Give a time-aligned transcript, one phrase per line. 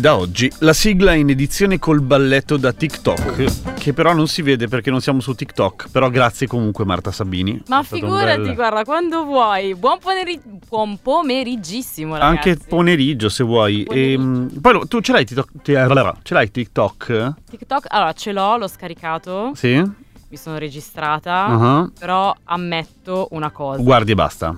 [0.00, 4.40] E da oggi la sigla in edizione col balletto da TikTok, che però non si
[4.40, 5.90] vede perché non siamo su TikTok.
[5.90, 7.62] Però grazie comunque Marta Sabini.
[7.66, 9.74] Ma figurati, bel- guarda, quando vuoi.
[9.74, 12.48] Buon, pomeri- buon pomeriggissimo, ragazzi.
[12.48, 13.82] Anche pomeriggio se vuoi.
[13.82, 14.22] Pomeriggio.
[14.22, 15.48] Ehm, poi tu ce l'hai TikTok?
[15.62, 15.86] ti- eh,
[16.22, 17.34] Ce l'hai TikTok?
[17.50, 19.74] TikTok, allora ce l'ho, l'ho scaricato, Sì?
[19.76, 21.90] mi sono registrata, Ah.
[21.98, 23.82] però ammetto una cosa.
[23.82, 24.56] Guardi e basta.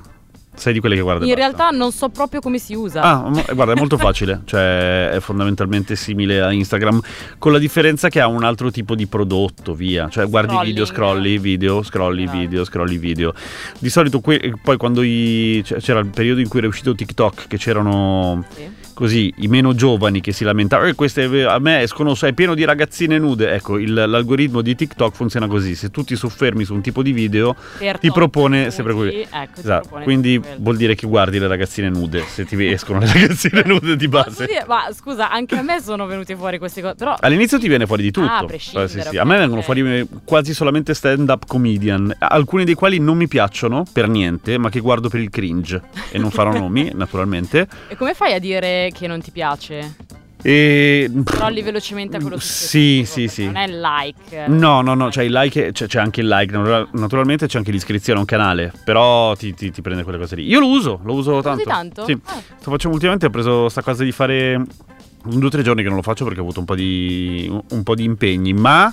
[0.55, 1.45] Sei di quelle che guarda In basta.
[1.47, 3.01] realtà non so proprio come si usa.
[3.01, 7.01] Ah, mo- guarda, è molto facile, cioè è fondamentalmente simile a Instagram,
[7.39, 10.09] con la differenza che ha un altro tipo di prodotto, via.
[10.11, 11.25] Cioè guardi video, Scrolling.
[11.25, 12.39] scrolli video, scrolli Esatto.
[12.39, 13.35] video, scrolli video.
[13.79, 17.57] Di solito que- poi quando i- c'era il periodo in cui era uscito TikTok, che
[17.57, 18.69] c'erano Sì.
[18.93, 22.65] così i meno giovani che si lamentavano, e queste a me escono, è pieno di
[22.65, 23.53] ragazzine nude.
[23.55, 27.13] Ecco, il- l'algoritmo di TikTok funziona così, se tu ti soffermi su un tipo di
[27.13, 29.11] video, Per ti tot propone sempre quello.
[29.13, 30.41] Ecco, ti Esatto, propone quindi.
[30.59, 34.47] Vuol dire che guardi le ragazzine nude, se ti escono le ragazzine nude di base.
[34.47, 36.95] dire- ma scusa, anche a me sono venute fuori queste cose.
[36.95, 38.27] Però All'inizio ti viene fuori di tutto.
[38.27, 39.19] Ah, a prescindere, Eh, sì, sì.
[39.19, 43.85] A me vengono fuori eh, quasi solamente stand-up comedian, alcuni dei quali non mi piacciono
[43.93, 45.81] per niente, ma che guardo per il cringe.
[46.11, 47.67] E non farò nomi, naturalmente.
[47.89, 49.95] E come fai a dire che non ti piace?
[50.43, 51.11] E...
[51.25, 53.45] Crolli velocemente a quello Sì, successivo, sì, perché sì.
[53.45, 54.47] Non è il like.
[54.49, 57.71] No, no, no, c'è il like, c'è, c'è anche il like, natura- naturalmente c'è anche
[57.71, 60.47] l'iscrizione a un canale, però ti, ti- ti prende quelle cose lì.
[60.47, 61.63] Io lo uso, lo uso tanto.
[61.63, 62.05] Così tanto?
[62.05, 62.19] Sì.
[62.25, 62.43] Ah.
[62.59, 65.89] Sto facendo ultimamente, ho preso sta cosa di fare un due o tre giorni che
[65.89, 68.93] non lo faccio perché ho avuto un po' di, un po' di impegni, ma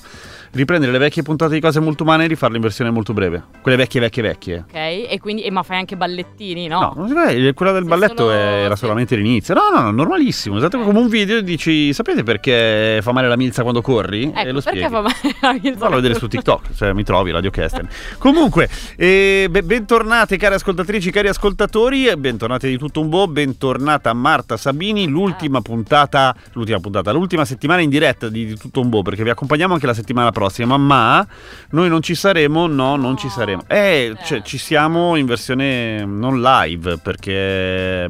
[0.51, 3.43] riprendere le vecchie puntate di cose molto umane e rifarle in versione molto breve.
[3.61, 4.65] Quelle vecchie, vecchie, vecchie.
[4.67, 6.93] Ok, e quindi, e ma fai anche ballettini, no?
[6.95, 9.53] No, vede, quella del Sei balletto solo- era solamente l'inizio.
[9.53, 10.57] No, no, no, normalissimo.
[10.57, 10.85] Esatto Ok.
[10.85, 14.23] come un video e dici, sapete perché fa male la milza quando corri?
[14.23, 14.93] Ecco, e lo perché spieghi.
[14.93, 15.79] fa male la milza?
[15.79, 17.87] Fallo vedere su TikTok, cioè mi trovi Radio Kesten.
[18.17, 24.57] Comunque, eh, be- bentornate cari ascoltatrici, cari ascoltatori, bentornate di tutto un po', bentornata Marta
[24.57, 29.23] Sabini, l'ultima puntata, l'ultima puntata, l'ultima settimana in diretta di, di tutto un po', perché
[29.23, 30.38] vi accompagniamo anche la settimana prossima,
[30.77, 31.25] ma
[31.71, 33.63] noi non ci saremo, no, non ci saremo.
[33.67, 34.23] Eh, Eh.
[34.23, 38.07] cioè, ci siamo in versione non live, perché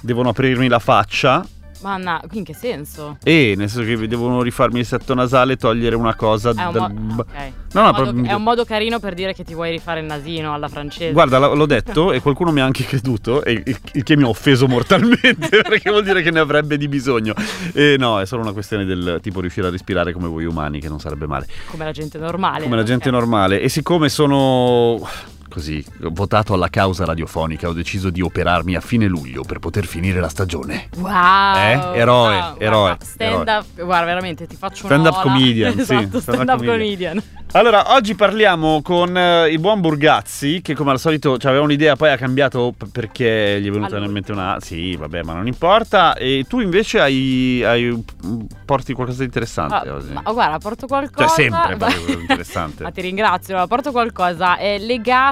[0.00, 1.44] devono aprirmi la faccia.
[1.80, 3.18] Ma no, in che senso?
[3.22, 6.72] E nel senso che devono rifarmi il setto nasale e togliere una cosa È un,
[6.72, 6.94] dal...
[6.94, 7.52] mo- ok.
[7.72, 10.00] No, no, È un modo- è un modo carino per dire che ti vuoi rifare
[10.00, 11.12] il nasino alla francese.
[11.12, 14.66] Guarda, l'ho detto e qualcuno mi ha anche creduto, e il che mi ha offeso
[14.66, 17.34] mortalmente perché vuol dire che ne avrebbe di bisogno.
[17.72, 20.88] E no, è solo una questione del tipo riuscire a respirare come voi umani, che
[20.88, 21.46] non sarebbe male.
[21.70, 22.62] Come la gente normale.
[22.64, 23.60] Come la gente normale.
[23.60, 25.06] E siccome sono
[25.48, 30.20] così votato alla causa radiofonica, ho deciso di operarmi a fine luglio per poter finire
[30.20, 30.88] la stagione.
[30.96, 31.56] Wow!
[31.56, 31.80] Eh?
[31.98, 35.22] Eroe, wow, eroe, guarda, stand up, guarda, veramente ti faccio Stand una up ola.
[35.22, 36.76] comedian, sì, esatto, stand stand up up comedian.
[37.14, 37.22] comedian.
[37.52, 41.96] Allora, oggi parliamo con eh, il buon Burgazzi, che come al solito cioè, aveva un'idea,
[41.96, 44.10] poi ha cambiato perché gli è venuta in Allora.
[44.12, 44.56] mente una...
[44.60, 46.14] Sì, vabbè, ma non importa.
[46.16, 48.04] E tu invece hai, hai-
[48.64, 50.12] porti qualcosa di interessante Ah, oggi.
[50.12, 51.28] ma guarda, porto qualcosa.
[51.28, 51.88] Cioè, sempre Ma-
[52.20, 52.82] interessante.
[52.82, 54.76] Ma ti ringrazio, allora, porto qualcosa è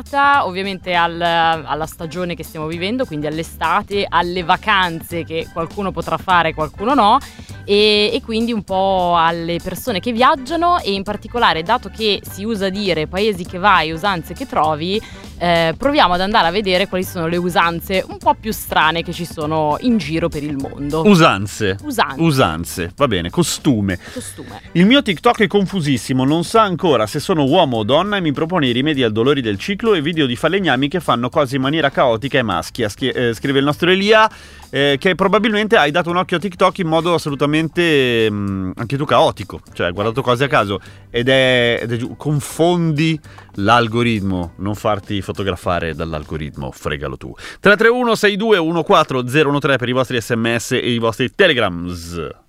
[0.05, 6.19] legata ovviamente al- alla stagione che stiamo vivendo, quindi all'estate, alle vacanze che qualcuno potrà
[6.19, 7.19] fare, qualcuno no,
[7.65, 12.45] e, e quindi un po' alle persone che viaggiano e in particolare, dato che si
[12.45, 15.01] usa dire paesi che vai, usanze che trovi,
[15.39, 19.13] eh, proviamo ad andare a vedere quali sono le usanze un po' più strane che
[19.13, 21.03] ci sono in giro per il mondo.
[21.07, 21.77] Usanze.
[21.83, 23.99] Usanze, Usanze, va bene, costume.
[24.13, 24.61] costume.
[24.73, 28.33] Il mio TikTok è confusissimo, non sa ancora se sono uomo o donna e mi
[28.33, 31.63] propone i rimedi al dolore del ciclo e video di falegnami che fanno cose in
[31.63, 32.89] maniera caotica e maschia.
[32.89, 34.31] Schie- eh, scrive il nostro Elia,
[34.75, 39.05] eh, che probabilmente hai dato un occhio a TikTok in modo assolutamente mm, anche tu
[39.05, 40.81] caotico, cioè hai guardato cose a caso
[41.11, 43.17] ed è, ed è confondi
[43.55, 47.33] l'algoritmo, non farti fotografare dall'algoritmo, fregalo tu.
[47.61, 52.43] 331 62 14013 per i vostri sms e i vostri telegrams.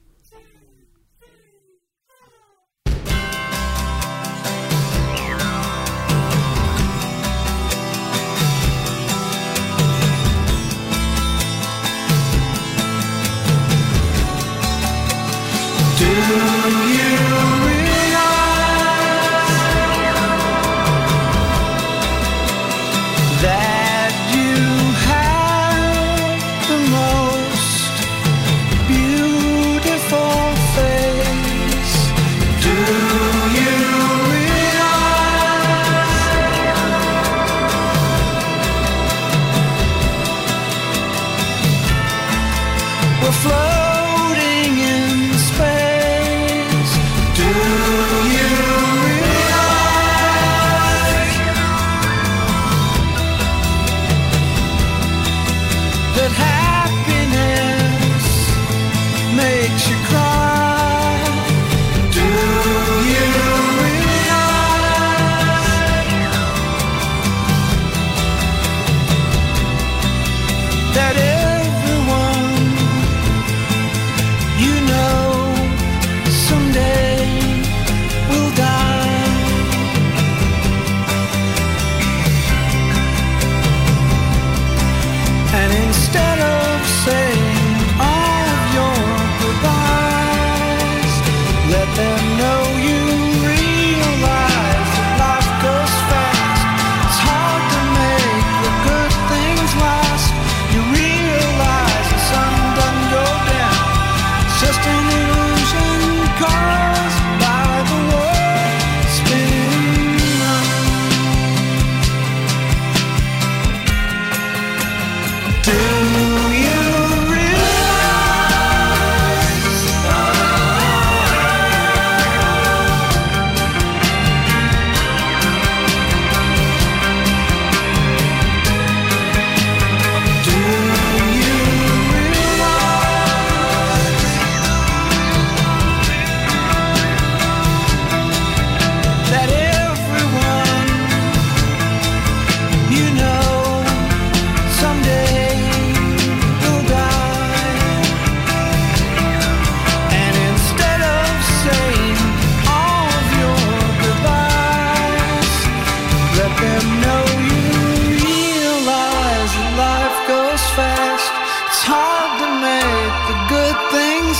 [16.15, 16.54] you.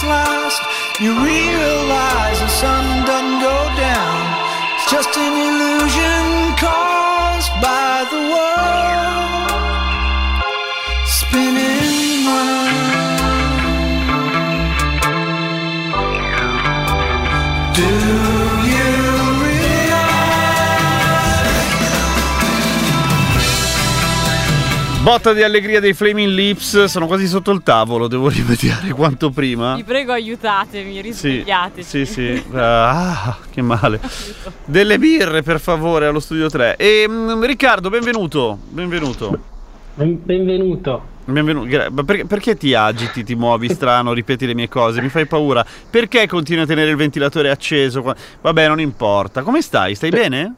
[0.04, 0.62] last,
[1.00, 4.18] you realize the sun doesn't go down.
[4.76, 5.55] It's just an illusion.
[25.06, 29.76] Botta di allegria dei Flaming Lips, sono quasi sotto il tavolo, devo rimediare quanto prima.
[29.76, 31.88] Vi prego aiutatemi, Sì, risvegliateci.
[31.88, 32.44] sì, sì.
[32.58, 34.00] Ah, che male.
[34.66, 36.76] Delle birre, per favore, allo studio 3.
[36.78, 38.58] E mm, Riccardo, benvenuto.
[38.68, 39.38] Benvenuto.
[39.94, 41.04] Ben- Benvenuto.
[41.26, 42.04] Benvenuto.
[42.04, 45.02] Per- perché ti agiti, ti muovi strano, ripeti le mie cose?
[45.04, 45.64] Mi fai paura.
[45.88, 48.16] Perché continui a tenere il ventilatore acceso?
[48.42, 49.44] Vabbè, non importa.
[49.44, 49.94] Come stai?
[49.94, 50.56] Stai bene?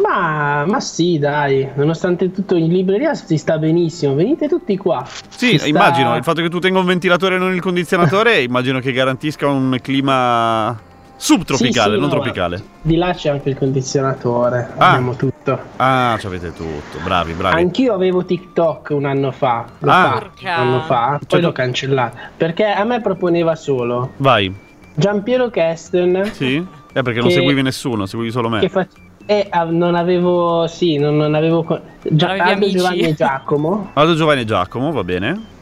[0.00, 4.14] Ma, ma sì, dai, nonostante tutto in libreria si sta benissimo.
[4.14, 5.04] Venite tutti qua.
[5.06, 6.16] Sì, Si sta- immagino.
[6.16, 9.78] Il fatto che tu tenga un ventilatore e non il condizionatore, immagino che garantisca un
[9.80, 10.78] clima
[11.18, 12.62] subtropicale, Sì, sì, non no, tropicale.
[12.82, 14.68] Di là c'è anche il condizionatore.
[14.76, 14.88] Ah.
[14.90, 15.58] Abbiamo tutto.
[15.76, 16.98] Ah, ci avete tutto.
[17.02, 17.56] Bravi, bravi.
[17.58, 19.64] Anch'io avevo TikTok un anno fa.
[19.78, 20.30] L'ho Ah.
[20.40, 22.16] un anno fa, poi Cioè, l'ho tu- cancellato.
[22.36, 24.54] Perché a me proponeva solo Vai.
[24.94, 26.30] Giampiero Kesten.
[26.32, 26.56] Sì?
[26.92, 28.60] Eh, perché non Che- seguivi nessuno, seguivi solo me.
[28.60, 28.86] Che fa-
[29.26, 31.64] e ah, non avevo, sì, non, non avevo.
[31.64, 32.36] co- Gia-?
[32.68, 33.90] Giovanni e Giacomo.
[33.94, 35.54] Aldo Giovanni e Giacomo, va bene.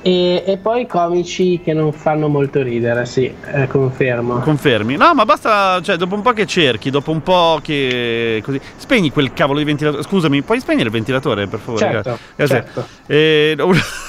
[0.00, 4.38] E, e poi comici che non fanno molto ridere, sì, eh, confermo.
[4.38, 4.96] Confermi?
[4.96, 8.60] No, ma basta, cioè, dopo un po' che cerchi, dopo un po' che così.
[8.76, 10.02] Spegni quel cavolo di ventilatore.
[10.04, 11.84] Scusami, puoi spegnere il ventilatore, per favore?
[11.84, 12.54] Certo, Grazie.
[12.56, 12.86] certo.
[13.06, 13.56] Eh,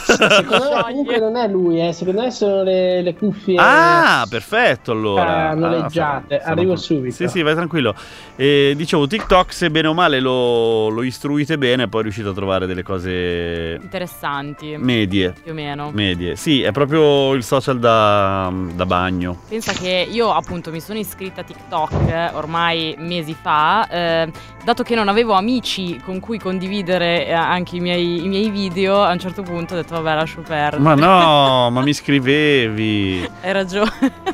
[0.09, 1.93] Secondo me comunque non è lui, eh.
[1.93, 3.57] secondo me sono le, le cuffie.
[3.59, 5.49] Ah, perfetto allora.
[5.49, 6.25] Ah, noleggiate.
[6.29, 7.15] sono- sono- Arrivo subito.
[7.15, 7.93] Sì, sì, vai tranquillo.
[8.35, 12.65] Eh, dicevo, TikTok, se bene o male lo, lo istruite bene, poi riuscite a trovare
[12.67, 15.33] delle cose Interessanti, medie.
[15.43, 15.78] più o meno.
[15.93, 16.35] Medie.
[16.35, 19.37] Sì, è proprio il social da, da bagno.
[19.47, 24.31] Pensa che io appunto mi sono iscritta a TikTok eh, ormai mesi fa, eh,
[24.63, 29.01] dato che non avevo amici con cui condividere eh, anche i miei, i miei video,
[29.03, 30.81] a un certo punto ho detto vabbè lascio perdere.
[30.81, 33.29] Ma no, ma mi scrivevi.
[33.41, 33.91] Hai ragione.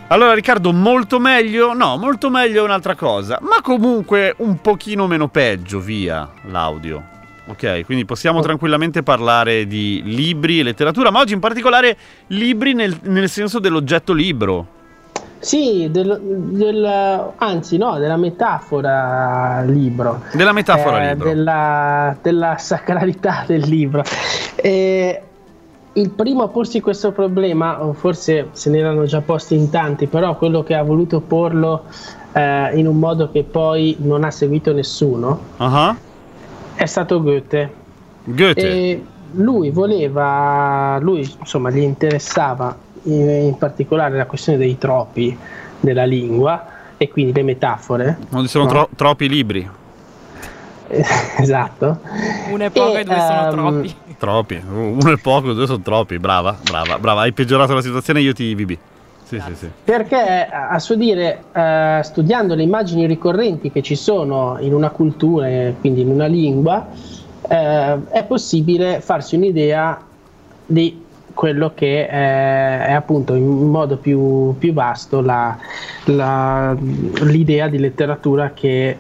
[0.07, 1.73] Allora Riccardo, molto meglio?
[1.73, 7.13] No, molto meglio è un'altra cosa, ma comunque un pochino meno peggio via l'audio.
[7.47, 11.95] Ok, quindi possiamo tranquillamente parlare di libri e letteratura, ma oggi in particolare
[12.27, 14.73] libri nel, nel senso dell'oggetto libro.
[15.37, 20.23] Sì, del, del- anzi no, della metafora libro.
[20.33, 21.27] Della metafora Eh, libro.
[21.29, 24.01] Della, della sacralità del libro.
[24.55, 25.21] Eh,
[25.93, 30.35] il primo a porsi questo problema, forse se ne erano già posti in tanti, però
[30.35, 31.83] quello che ha voluto porlo
[32.33, 35.95] eh, in un modo che poi non ha seguito nessuno, Ah,
[36.75, 37.73] è stato Goethe.
[38.23, 38.61] Goethe.
[38.61, 45.37] E lui voleva, lui insomma gli interessava in, in particolare la questione dei troppi
[45.79, 46.65] della lingua
[46.97, 48.17] e quindi le metafore.
[48.29, 48.69] Non ci sono no?
[48.69, 49.69] tro- troppi libri.
[51.37, 51.99] esatto.
[52.49, 53.95] Uno è poco e, E, due sono ehm, troppi.
[54.17, 54.63] Troppi.
[54.69, 56.19] Uno è poco, due sono troppi.
[56.19, 57.21] Brava, brava, brava.
[57.21, 58.77] Hai peggiorato la situazione, io ti vivi.
[59.25, 59.69] Sì, sì, sì.
[59.83, 60.15] Perché
[60.47, 65.47] a a suo dire, eh, studiando le immagini ricorrenti che ci sono in una cultura,
[65.47, 66.87] e quindi in una lingua,
[67.49, 69.99] eh, è possibile farsi un'idea
[70.67, 71.03] di
[71.33, 75.57] quello che è, è appunto in modo più, più vasto la-
[76.05, 76.75] la-
[77.23, 78.97] l'idea di letteratura che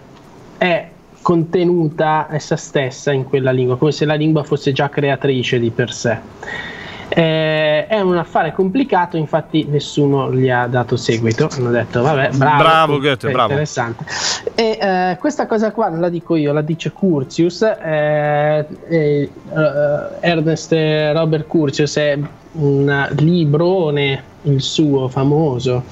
[0.57, 0.89] è
[1.21, 5.91] contenuta essa stessa in quella lingua, come se la lingua fosse già creatrice di per
[5.91, 6.19] sé.
[7.17, 11.47] Eh, è un affare complicato, infatti nessuno gli ha dato seguito.
[11.57, 13.51] Hanno detto, vabbè, bravo, Bravo, Goethe, bravo.
[13.51, 14.03] interessante.
[14.53, 17.61] E eh, questa cosa qua non la dico io, la dice Curtius.
[17.61, 19.29] eh, eh,
[20.19, 22.19] Ernest Robert Curtius è
[22.53, 25.83] un librone, il suo famoso,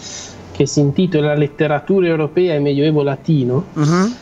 [0.52, 4.16] che si intitola Letteratura europea e medioevo latino Mhm.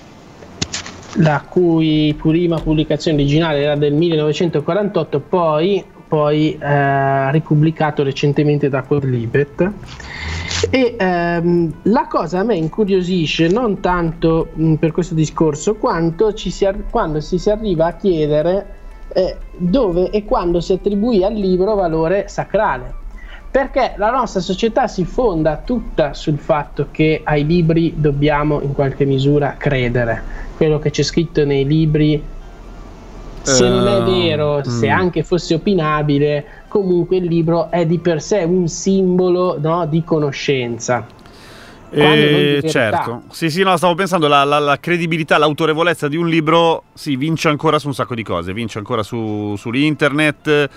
[1.15, 9.71] la cui prima pubblicazione originale era del 1948, poi, poi eh, ripubblicato recentemente da Quadlibet.
[10.69, 16.65] E ehm, la cosa a me incuriosisce non tanto mh, per questo discorso, quanto si
[16.65, 18.65] ar- quando si, si arriva a chiedere
[19.13, 22.93] eh, dove e quando si attribuì al libro valore sacrale.
[23.49, 29.05] Perché la nostra società si fonda tutta sul fatto che ai libri dobbiamo in qualche
[29.05, 30.21] misura credere.
[30.57, 32.21] Quello che c'è scritto nei libri,
[33.41, 34.91] se non è Ehm, vero, se mm.
[34.91, 41.05] anche fosse opinabile, comunque il libro è di per sé un simbolo no, di conoscenza.
[41.93, 46.83] Eh, certo, sì, sì, no, stavo pensando la, la- la credibilità, l'autorevolezza di un libro,
[46.93, 50.69] sì, vince ancora su un sacco di cose, vince ancora su, sull'internet,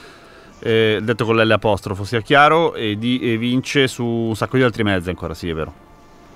[0.59, 4.64] eh, detto con l'L apostrofo sia chiaro, e, di, e vince su un sacco di
[4.64, 5.84] altri mezzi ancora, sì è vero.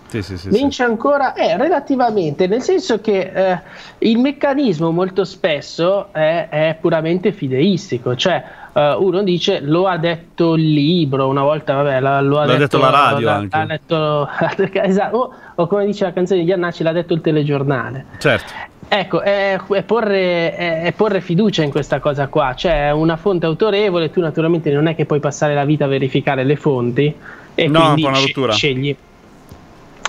[0.09, 3.61] Sì, sì, sì, vince ancora eh, relativamente, nel senso che eh,
[3.99, 10.55] il meccanismo molto spesso è, è puramente fideistico, cioè uh, uno dice lo ha detto
[10.55, 13.57] il libro, una volta vabbè, la, lo ha l'ha detto, detto la radio l'ha- anche.
[13.59, 14.29] l'ha detto,
[14.81, 18.07] esatto, o, o come dice la canzone di Iannacci l'ha detto il telegiornale.
[18.19, 18.53] Certo.
[18.91, 23.45] Ecco, è, è porre, è- è porre fiducia in questa cosa qua, cioè una fonte
[23.45, 27.15] autorevole, tu naturalmente non è che puoi passare la vita a verificare le fonti
[27.55, 28.97] e No, quindi scegli,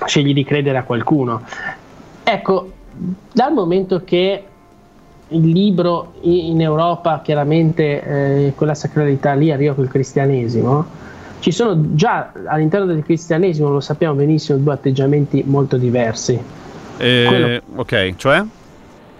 [0.05, 1.41] scegli di credere a qualcuno.
[2.23, 2.71] Ecco,
[3.31, 4.43] dal momento che
[5.31, 8.03] il libro in Europa, chiaramente
[8.47, 10.85] eh, quella sacralità lì arriva col cristianesimo,
[11.39, 16.37] ci sono già all'interno del cristianesimo, lo sappiamo benissimo, due atteggiamenti molto diversi
[16.97, 18.43] Eh, Quello- Ok, cioè?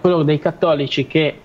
[0.02, 1.40] quello dei cattolici che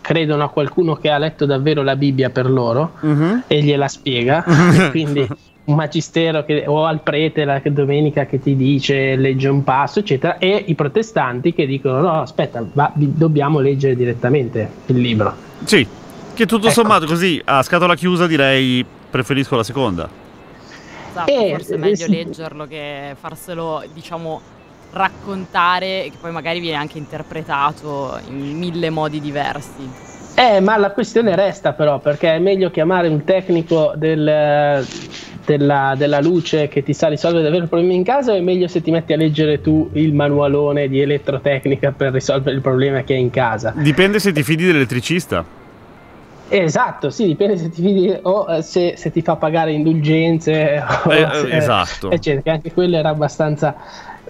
[0.00, 3.42] credono a qualcuno che ha letto davvero la Bibbia per loro Mhm.
[3.46, 4.42] e gliela spiega,
[4.90, 5.28] quindi
[5.66, 10.38] un magistero che- o al prete la domenica che ti dice legge un passo, eccetera,
[10.38, 15.34] e i protestanti che dicono no, aspetta, va- bi- dobbiamo leggere direttamente il libro.
[15.64, 15.86] Sì,
[16.34, 16.74] che tutto Ecco.
[16.74, 20.08] sommato così a scatola chiusa direi preferisco la seconda.
[21.10, 22.10] Esatto, Eh, forse è eh, meglio sì.
[22.10, 24.40] leggerlo che farselo, diciamo,
[24.92, 30.04] raccontare che poi magari viene anche interpretato in mille modi diversi.
[30.36, 34.86] Eh, ma la questione resta però, perché è meglio chiamare un tecnico del-
[35.46, 38.68] della, della luce che ti sa risolvere davvero il problema in casa o è meglio
[38.68, 43.14] se ti metti a leggere tu il manualone di elettrotecnica per risolvere il problema che
[43.14, 43.72] hai in casa?
[43.74, 45.44] Dipende se ti fidi dell'elettricista.
[46.48, 51.20] Esatto, sì, dipende se ti fidi o eh, se, se ti fa pagare indulgenze Eh,
[51.20, 52.10] eh, se- esatto.
[52.10, 53.74] eccetera, che anche quello era abbastanza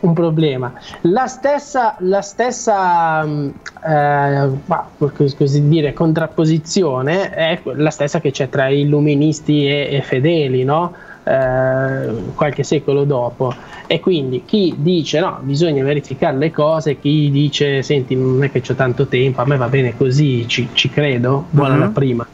[0.01, 0.73] un problema.
[1.03, 3.49] La stessa, la stessa mm,
[3.87, 9.89] eh, ma, per cos- così dire, contrapposizione è la stessa che c'è tra illuministi e,
[9.91, 10.93] e fedeli, no?
[11.25, 13.53] Eh, qualche secolo dopo.
[13.89, 18.63] E quindi chi dice no, bisogna verificare le cose, chi dice senti, non è che
[18.69, 21.81] ho tanto tempo, a me va bene così, ci, ci credo, buona Mhm.
[21.81, 22.27] la prima.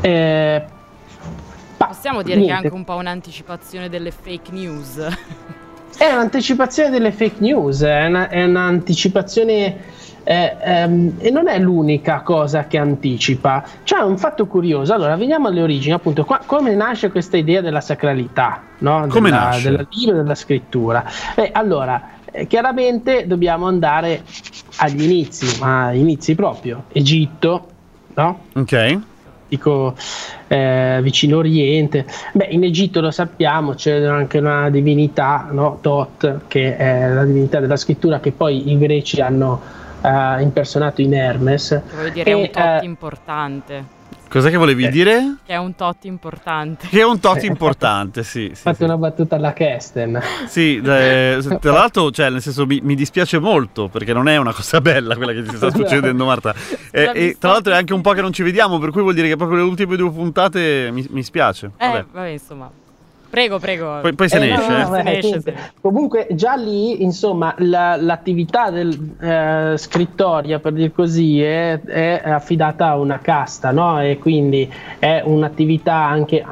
[0.00, 0.62] Eh,
[1.76, 2.66] Possiamo dire che è niente.
[2.66, 5.06] anche un po' un'anticipazione delle fake news.
[6.02, 9.76] È un'anticipazione delle fake news, è, una- è un'anticipazione
[10.24, 13.64] eh, ehm, e non è l'unica cosa che anticipa.
[13.84, 17.80] C'è un fatto curioso, allora veniamo alle origini, appunto, qua- come nasce questa idea della
[17.80, 19.06] sacralità, no?
[19.06, 19.70] Come della, nasce?
[19.70, 21.04] della e della scrittura?
[21.36, 24.24] Beh, allora, eh, chiaramente dobbiamo andare
[24.78, 27.66] agli inizi, ma inizi proprio, Egitto,
[28.14, 28.40] no?
[28.54, 28.98] Ok.
[29.52, 29.94] Dico
[30.48, 32.06] eh, vicino Oriente.
[32.32, 35.78] Beh, in Egitto lo sappiamo, c'è anche una divinità, no?
[35.82, 39.60] Tot, che è la divinità della scrittura che poi i greci hanno
[40.00, 41.82] eh, impersonato in Hermes.
[41.94, 43.84] Voglio dire, è E, un tot eh, importante.
[44.32, 44.88] Cos'è che volevi Eh.
[44.88, 45.36] dire?
[45.44, 46.88] Che è un tot importante.
[46.88, 48.50] Che è un tot importante, sì.
[48.54, 48.84] Sì, fatto sì.
[48.84, 50.18] una battuta alla Kesten.
[50.48, 54.54] Sì, eh, tra l'altro, cioè, nel senso, mi, mi dispiace molto perché non è una
[54.54, 56.54] cosa bella quella che ti sta succedendo, Marta.
[56.90, 59.02] E, L'ha e tra l'altro è anche un po' che non ci vediamo, per cui
[59.02, 61.72] vuol dire che proprio le ultime due puntate mi, mi spiace.
[61.76, 62.04] Eh, Vabbè.
[62.10, 62.70] vabbè, insomma.
[63.32, 64.00] Prego, prego.
[64.02, 64.68] Poi, poi se ne Eh, esce.
[64.68, 64.82] no, eh.
[64.82, 69.74] no, Se ne eh, esce, comunque, se comunque già lì, insomma, la- l'attività del eh,
[69.78, 73.98] scrittoria, per dir così, è, è affidata a una casta, no?
[74.02, 76.44] E quindi è un'attività anche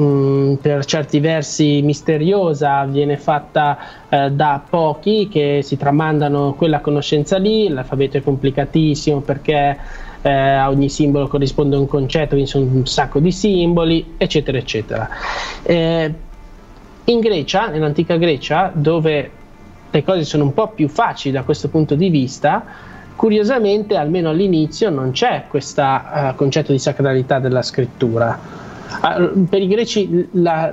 [0.00, 7.38] mm, per certi versi misteriosa, viene fatta eh, da pochi che si tramandano quella conoscenza
[7.38, 9.78] lì, l'alfabeto è complicatissimo perché
[10.22, 15.08] eh, a ogni simbolo corrisponde un concetto, quindi sono un sacco di simboli, eccetera, eccetera.
[15.62, 16.14] Eh,
[17.04, 19.30] in Grecia, nell'antica Grecia, dove
[19.90, 22.64] le cose sono un po' più facili da questo punto di vista,
[23.16, 25.82] curiosamente, almeno all'inizio, non c'è questo
[26.36, 28.38] concetto di sacralità della scrittura.
[29.00, 30.72] Ah, per i greci la,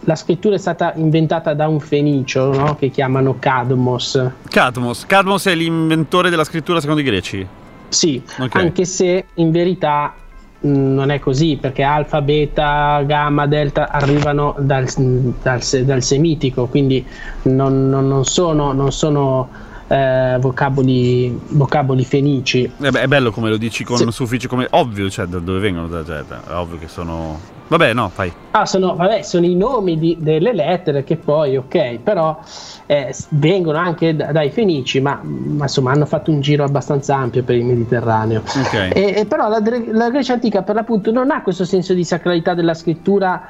[0.00, 2.76] la scrittura è stata inventata da un fenicio no?
[2.76, 4.20] che chiamano Cadmos.
[4.48, 5.06] Cadmos.
[5.06, 7.46] Cadmos è l'inventore della scrittura secondo i greci.
[7.92, 8.54] Sì, Ok.
[8.56, 10.14] anche se in verità
[10.60, 17.04] mh, non è così, perché alfa, beta, gamma, delta arrivano dal, dal dal semitico, quindi
[17.42, 19.50] non, non- non sono, non sono,
[19.88, 22.70] eh, vocaboli, vocaboli fenici.
[22.80, 24.06] Eh beh, è bello come lo dici con Sì.
[24.10, 28.10] suffici come ovvio, cioè da dove vengono, da- cioè, è ovvio che sono Vabbè, no,
[28.10, 28.30] fai.
[28.50, 32.38] Ah, sono, vabbè, sono i nomi di- delle lettere che poi, ok, però
[32.84, 37.42] eh, vengono anche da- dai fenici, ma, ma insomma hanno fatto un giro abbastanza ampio
[37.44, 38.40] per il Mediterraneo.
[38.40, 38.74] Ok.
[38.92, 42.52] E, e però la, la Grecia antica per l'appunto non ha questo senso di sacralità
[42.52, 43.42] della scrittura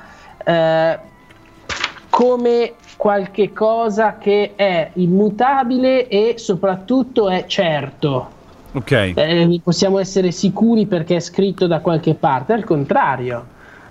[0.44, 0.98] eh,
[2.08, 8.30] come qualche cosa che è immutabile e soprattutto è certo.
[8.74, 8.92] Ok.
[9.16, 13.44] eh, possiamo essere sicuri perché è scritto da qualche parte, al contrario.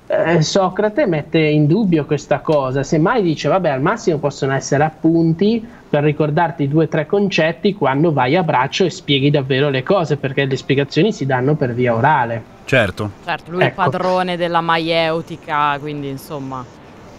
[0.08, 5.62] eh, Socrate mette in dubbio questa cosa, semmai dice vabbè al massimo possono essere appunti
[5.90, 10.16] per ricordarti due o tre concetti quando vai a braccio e spieghi davvero le cose,
[10.16, 12.42] perché le spiegazioni si danno per via orale.
[12.64, 13.12] Certo.
[13.26, 13.82] Certo, lui è Ecco.
[13.82, 16.64] padrone della maieutica, quindi insomma,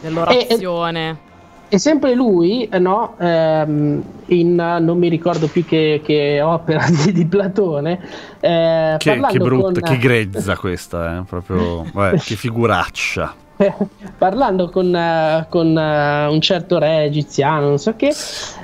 [0.01, 1.11] dell'orazione.
[1.11, 1.32] E
[1.79, 7.13] sempre lui, eh, no, ehm, in eh, non mi ricordo più che, che opera di,
[7.13, 8.01] di Platone,
[8.41, 11.23] eh, Che, che brutta, con- che grezza questa, eh?
[11.23, 13.35] Proprio, vabbè, che figuraccia.
[14.19, 18.15] parlando con, eh, con, eh, un certo re egiziano, non so che, eh,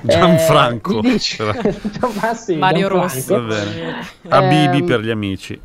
[0.03, 1.01] Gianfranco.
[1.01, 1.44] gli dice-
[2.21, 3.47] Ma sì, Mario Gianfranco.
[3.47, 3.73] Rossi.
[4.29, 5.61] Habibi Ehm, per gli amici.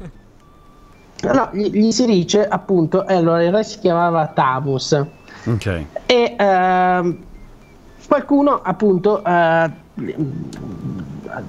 [1.23, 5.03] No, gli, gli si dice appunto, eh, allora il re si chiamava Tamus
[5.45, 5.83] Ok.
[6.05, 7.17] e ehm,
[8.13, 9.69] qualcuno appunto eh,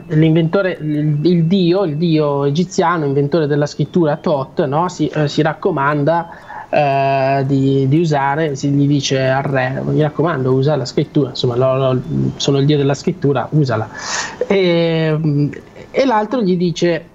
[0.06, 4.88] l'inventore il, il dio il dio egiziano inventore della scrittura Tot no?
[4.88, 6.28] si, eh, si raccomanda
[6.70, 11.54] eh, di, di usare si gli dice al re mi raccomando usa la scrittura insomma
[11.56, 12.00] lo- lo-
[12.36, 13.86] sono il dio della scrittura usala
[14.46, 15.50] e,
[15.90, 17.08] e l'altro gli dice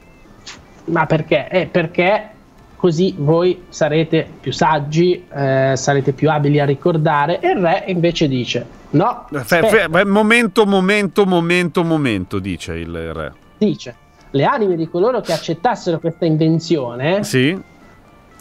[0.85, 1.47] ma perché?
[1.49, 2.29] Eh, perché
[2.75, 7.39] così voi sarete più saggi, eh, sarete più abili a ricordare.
[7.41, 13.33] E il re invece dice: No, Fe- fe- momento, momento, momento, momento, dice il re.
[13.57, 13.95] dice.
[14.31, 17.59] Le anime di coloro che accettassero questa invenzione Sì.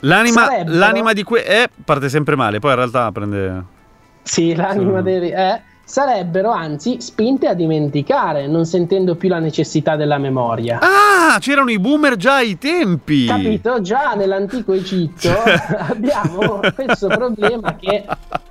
[0.00, 1.44] L'anima, Sarebbero- l'anima di que...
[1.44, 3.64] Eh, parte sempre male, poi in realtà prende...
[4.22, 5.02] Sì, l'anima Sì.
[5.04, 10.80] dei eh, sarebbero anzi spinte a dimenticare, non sentendo più la necessità della memoria.
[10.82, 13.24] Ah, c'erano i boomer già ai tempi.
[13.24, 13.80] Capito?
[13.80, 15.30] Già nell'antico Egitto
[15.78, 18.04] abbiamo questo problema che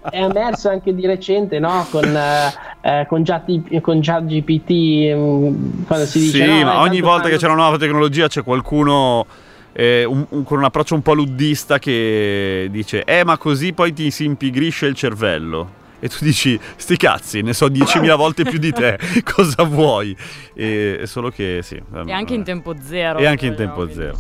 [0.10, 1.86] è emerso anche di recente no?
[1.92, 4.72] con, eh, eh, con, Chat- con ChatGPT
[5.14, 7.78] mm, quando si dice sì, no, ma eh, ogni volta che fanno- c'è una nuova
[7.78, 9.26] tecnologia c'è qualcuno
[9.74, 13.94] eh, un- un- con un approccio un po' luddista che dice eh ma così poi
[13.94, 15.86] ti si impigrisce il cervello.
[16.00, 20.16] E tu dici, sti cazzi, ne so 10.000 volte più di te, cosa vuoi?
[20.54, 21.82] E, solo che sì.
[22.06, 23.20] E anche in tempo zero.
[23.20, 23.94] E anche in tempo quindi.
[23.94, 24.18] zero.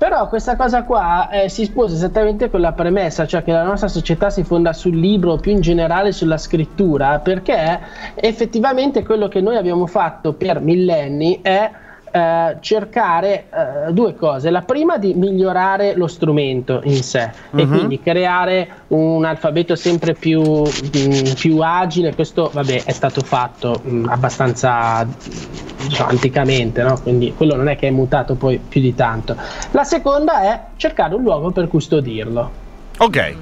[0.00, 3.86] Però questa cosa qua eh, si sposa esattamente con la premessa, cioè che la nostra
[3.86, 7.78] società si fonda sul libro, più in generale sulla scrittura, perché
[8.14, 11.70] effettivamente quello che noi abbiamo fatto per millenni è
[12.10, 13.46] eh, cercare
[13.88, 14.50] eh, due cose.
[14.50, 17.68] La prima di migliorare lo strumento in sé e Mhm.
[17.68, 22.14] quindi creare un alfabeto sempre più, mh, più agile.
[22.14, 25.06] Questo, vabbè, è stato fatto mh, abbastanza
[25.86, 26.98] diciamo, anticamente, no?
[27.00, 29.36] quindi quello non è che è mutato poi più di tanto.
[29.72, 32.50] La seconda è cercare un luogo per custodirlo.
[32.98, 33.34] Ok,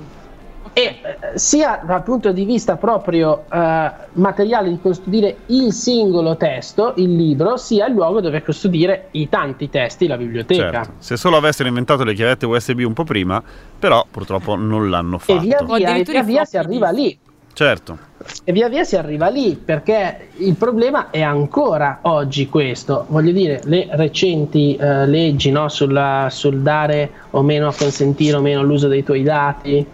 [0.79, 1.01] E
[1.35, 7.57] sia dal punto di vista proprio eh, materiale di custodire il singolo testo, il libro,
[7.57, 10.71] sia il luogo dove custodire i tanti testi, la biblioteca.
[10.71, 10.93] certo.
[10.99, 13.43] Se solo avessero inventato le chiavette USB un po' prima,
[13.77, 15.41] però purtroppo non l'hanno E fatto.
[15.41, 17.19] via O via, e via, via si arriva lì.
[17.53, 17.99] Certo.
[18.45, 23.05] E via via si arriva lì perché il problema è ancora oggi questo.
[23.09, 28.41] Voglio dire, le recenti eh, leggi no, sulla- sul dare o meno a consentire o
[28.41, 29.85] meno l'uso dei tuoi dati.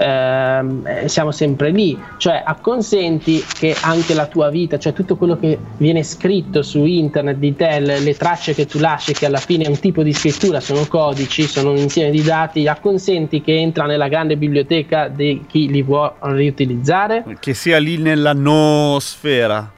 [0.00, 5.38] Ehm, eh, siamo sempre lì, cioè acconsenti che anche la tua vita, cioè tutto quello
[5.38, 9.38] che viene scritto su internet di te, le, le tracce che tu lasci, che alla
[9.38, 13.58] fine è un tipo di scrittura, sono codici, sono un insieme di dati, acconsenti che
[13.58, 17.24] entra nella grande biblioteca di chi li vuole riutilizzare.
[17.38, 19.70] Che sia lì nella noosfera.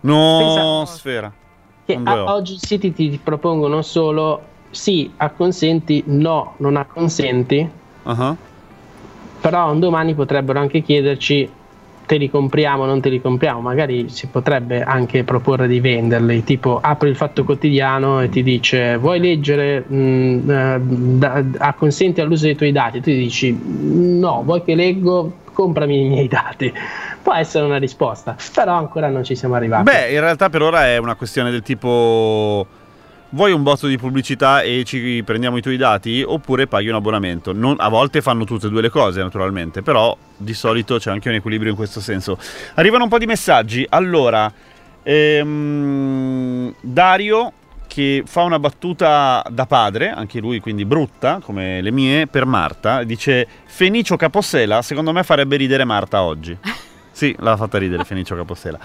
[0.00, 1.32] Noosfera.
[1.86, 7.70] che oggi i siti ti propongono solo sì, acconsenti, no, non acconsenti,
[8.04, 8.36] Ah.
[9.44, 11.46] Però un domani potrebbero anche chiederci
[12.06, 16.42] te li compriamo o non te li compriamo, magari si potrebbe anche proporre di venderli,
[16.44, 22.46] tipo apri il fatto quotidiano e ti dice vuoi leggere, mm, eh, da- acconsenti all'uso
[22.46, 26.72] dei tuoi dati, tu dici no, vuoi che leggo, comprami i miei dati.
[27.22, 29.82] Può essere una risposta, però ancora non ci siamo arrivati.
[29.82, 32.66] Beh, in realtà per ora è una questione del tipo
[33.34, 37.52] vuoi un botto di pubblicità e ci prendiamo i tuoi dati oppure paghi un abbonamento.
[37.52, 41.28] Non- a volte fanno tutte e due le cose naturalmente, però di solito c'è anche
[41.28, 42.38] un equilibrio in questo senso.
[42.74, 43.84] Arrivano un po' di messaggi.
[43.88, 44.50] Allora,
[45.02, 47.52] ehm, Dario
[47.86, 53.04] che fa una battuta da padre, anche lui quindi brutta come le mie, per Marta,
[53.04, 56.56] dice Fenicio Capossela, secondo me farebbe ridere Marta oggi.
[57.14, 58.76] Sì, l'ha fatta ridere Fenicio Capossela.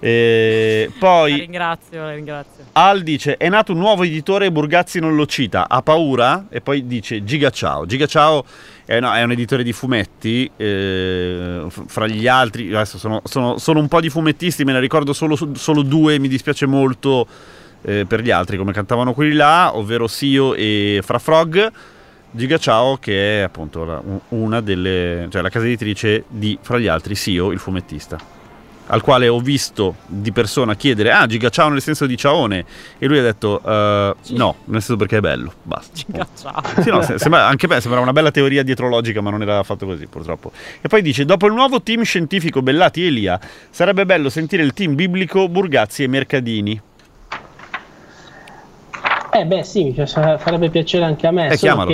[0.00, 2.64] E La poi ringrazio, la ringrazio.
[2.72, 5.68] Al dice: È nato un nuovo editore e Burgazzi non lo cita.
[5.68, 6.46] Ha paura?
[6.48, 7.84] E poi dice: Giga Ciao.
[7.84, 8.42] Giga Ciao
[8.86, 10.50] è, no, è un editore di fumetti.
[10.56, 15.12] eh, fra gli altri, adesso sono, sono- sono un po' di fumettisti, me ne ricordo
[15.12, 16.18] solo, solo due.
[16.18, 17.26] Mi dispiace molto
[17.82, 21.70] eh, per gli altri, come cantavano quelli là, ovvero Sio e Fra Frog.
[22.36, 25.28] Giga Ciao, che è appunto la- una delle.
[25.30, 28.18] cioè la casa editrice di, fra gli altri, Sio, il fumettista.
[28.88, 32.64] Al quale ho visto di persona chiedere: Ah, Giga Ciao nel senso di ciaone.
[32.98, 35.52] E lui ha detto: "Eh, No, nel senso perché è bello.
[35.62, 35.92] Basta.
[35.94, 36.60] Giga ciao.
[36.82, 39.86] Sì, no, se- sembra- anche me sembra una bella teoria dietrologica, ma non era affatto
[39.86, 40.50] così, purtroppo.
[40.80, 44.72] E poi dice: Dopo il nuovo team scientifico Bellati e Elia, sarebbe bello sentire il
[44.74, 46.78] team biblico Burgazzi e Mercadini.
[49.36, 51.48] Eh beh sì, mi piace- farebbe piacere anche a me.
[51.48, 51.92] Eh, chiamalo.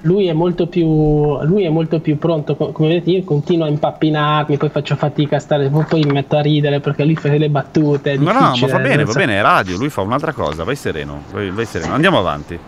[0.00, 3.68] Lui è molto più lui è molto più pronto, co- come vedete io continuo a
[3.68, 7.48] impappinarmi, poi faccio fatica a stare, poi mi metto a ridere perché lui fa delle
[7.48, 8.16] battute.
[8.16, 9.18] No, no, ma va bene, va so.
[9.18, 11.94] bene, è radio, lui fa un'altra cosa, vai sereno, vai, vai sereno.
[11.94, 12.58] Andiamo avanti.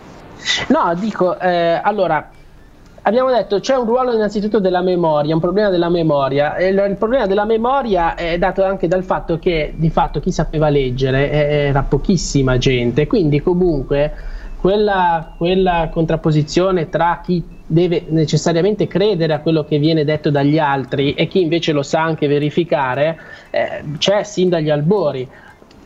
[0.67, 2.29] No, dico, eh, allora,
[3.05, 6.57] abbiamo detto c'è un ruolo innanzitutto della memoria, un problema della memoria.
[6.59, 10.69] Il, il problema della memoria è dato anche dal fatto che di fatto chi sapeva
[10.69, 11.37] leggere eh,
[11.67, 14.13] era pochissima gente, quindi comunque
[14.59, 21.13] quella, quella contrapposizione tra chi deve necessariamente credere a quello che viene detto dagli altri
[21.13, 23.17] e chi invece lo sa anche verificare
[23.51, 25.27] eh, c'è sin dagli albori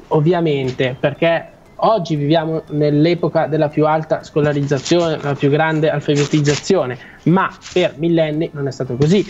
[0.10, 7.96] ovviamente, perché oggi viviamo nell'epoca della più alta scolarizzazione, la più grande alfabetizzazione, ma per
[7.98, 9.26] millenni non è stato così.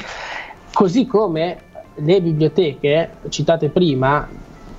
[0.71, 1.57] Così come
[1.95, 4.29] le biblioteche citate prima,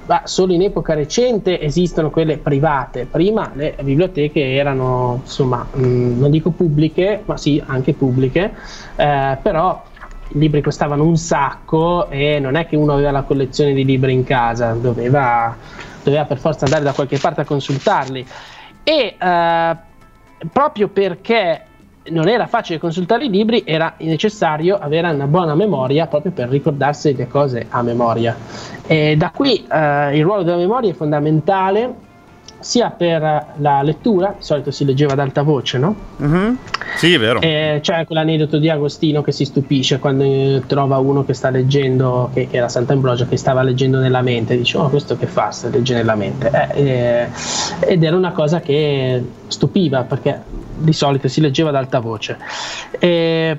[0.02, 3.06] ma solo in epoca recente esistono quelle private.
[3.06, 8.54] Prima le biblioteche erano, insomma, mh, non dico pubbliche, ma sì, anche pubbliche,
[8.96, 9.88] eh, però
[10.32, 14.12] i libri costavano un sacco e non è che uno aveva la collezione di libri
[14.12, 15.56] in casa, doveva,
[16.02, 18.26] doveva per forza andare da qualche parte a consultarli.
[18.82, 19.76] E eh,
[20.52, 21.64] proprio perché
[22.08, 27.14] non era facile consultare i libri, era necessario avere una buona memoria proprio per ricordarsi
[27.14, 28.36] le cose a memoria.
[28.86, 32.08] E da qui eh, il ruolo della memoria è fondamentale
[32.60, 35.94] sia per la lettura, di solito si leggeva ad alta voce, no?
[36.16, 36.58] Mhm.
[36.96, 37.40] Sì, è vero.
[37.40, 42.30] Eh, c'è quell'aneddoto di Agostino che si stupisce quando eh, trova uno che sta leggendo,
[42.34, 45.50] che, che era Sant'Ambrogio, che stava leggendo nella mente, dice: Oh, questo che fa?
[45.50, 46.50] Sta legge nella mente.
[46.74, 47.28] Eh, eh,
[47.80, 50.42] ed era una cosa che stupiva perché
[50.76, 52.36] di solito si leggeva ad alta voce.
[52.98, 53.58] Eh,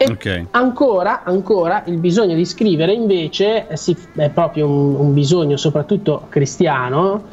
[0.00, 0.44] e Ok.
[0.52, 6.26] ancora, ancora il bisogno di scrivere invece eh, si- è proprio un, un bisogno soprattutto
[6.28, 7.24] cristiano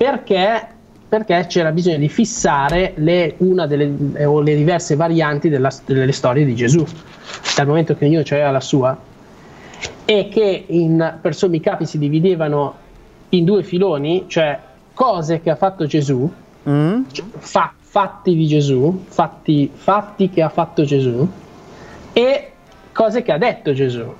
[0.00, 0.66] perché,
[1.06, 6.12] perché c'era bisogno di fissare le, una delle, eh, o le diverse varianti della- delle
[6.12, 6.82] storie di Gesù
[7.54, 8.96] dal momento che ognuno aveva la sua
[10.06, 12.74] e che in, per sommi capi si dividevano
[13.30, 14.58] in due filoni cioè
[14.94, 16.32] cose che ha fatto Gesù
[16.68, 17.04] Mm?
[17.38, 21.26] fa- fatti di Gesù, fatti, fatti che ha fatto Gesù
[22.12, 22.52] e
[22.92, 24.14] cose che ha detto Gesù.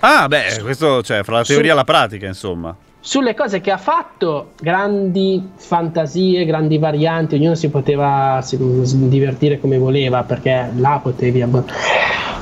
[0.00, 2.74] Ah, beh, questo, cioè, fra la teoria e la pratica, insomma.
[3.00, 10.24] Sulle cose che ha fatto, grandi fantasie, grandi varianti, ognuno si poteva divertire come voleva
[10.24, 11.40] perché là potevi.
[11.40, 11.64] abbon-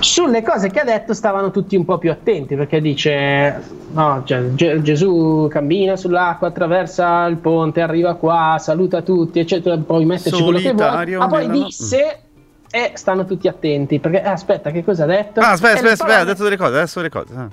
[0.00, 4.54] Sulle cose che ha detto stavano tutti un po' più attenti perché dice: no, cioè,
[4.54, 9.76] Ge- Gesù cammina sull'acqua, attraversa il ponte, arriva qua, saluta tutti, eccetera.
[9.78, 10.64] Poi metterci quello che.
[10.64, 12.20] Solitario Ma poi nella- disse.
[12.68, 15.40] E stanno tutti attenti perché eh, aspetta, che cosa ha detto?
[15.40, 17.34] Ah, aspetta, E le aspetta, aspetta, ha parole- detto delle cose, adesso delle cose.
[17.36, 17.48] ah.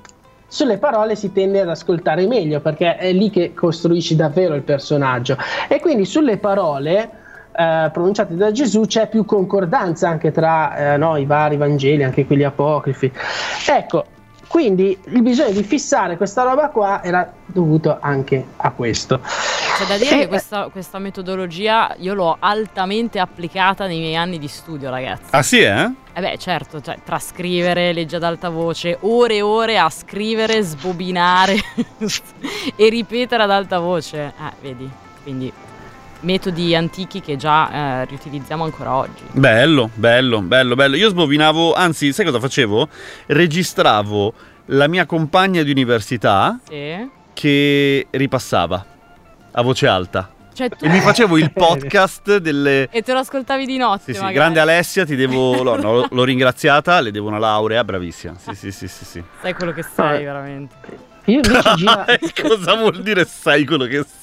[0.54, 5.36] Sulle parole si tende ad ascoltare meglio perché è lì che costruisci davvero il personaggio
[5.68, 7.10] e quindi sulle parole
[7.56, 12.28] eh, pronunciate da Gesù c'è più concordanza anche tra eh, no, i vari Vangeli, anche
[12.28, 13.12] quelli apocrifi.
[13.68, 14.06] Ecco,
[14.54, 19.20] quindi il bisogno di fissare questa roba qua era dovuto anche a questo.
[19.20, 24.38] C'è da dire E- che questa, questa metodologia io l'ho altamente applicata nei miei anni
[24.38, 25.24] di studio, ragazzi.
[25.32, 25.90] Ah, sì, eh?
[26.14, 31.56] Eh beh, certo, cioè, trascrivere, legge ad alta voce, ore e ore a scrivere, sbobinare
[32.78, 34.34] e ripetere ad alta voce.
[34.38, 34.88] Eh, vedi,
[35.24, 35.52] quindi
[36.24, 39.24] metodi antichi che già eh, riutilizziamo ancora oggi.
[39.32, 40.96] Bello, bello, bello, bello.
[40.96, 42.88] Io sbobinavo, anzi, sai cosa facevo?
[43.28, 44.34] Registravo
[44.68, 47.10] la mia compagna di università Sì.
[47.34, 48.86] che ripassava
[49.52, 50.30] a voce alta.
[50.54, 50.86] Cioè tu...
[50.86, 52.88] E mi facevo il podcast delle...
[52.90, 54.36] E te lo ascoltavi di notte, Sì, sì, magari.
[54.36, 55.62] grande Alessia, ti devo...
[55.64, 58.36] no, no, l'ho ringraziata, le devo una laurea, bravissima.
[58.38, 59.24] Sì, sì, sì, sì, sì.
[59.42, 60.76] Sai quello che sei, veramente.
[61.26, 62.06] Io invece gira-
[62.42, 64.22] cosa vuol dire sai quello che sei?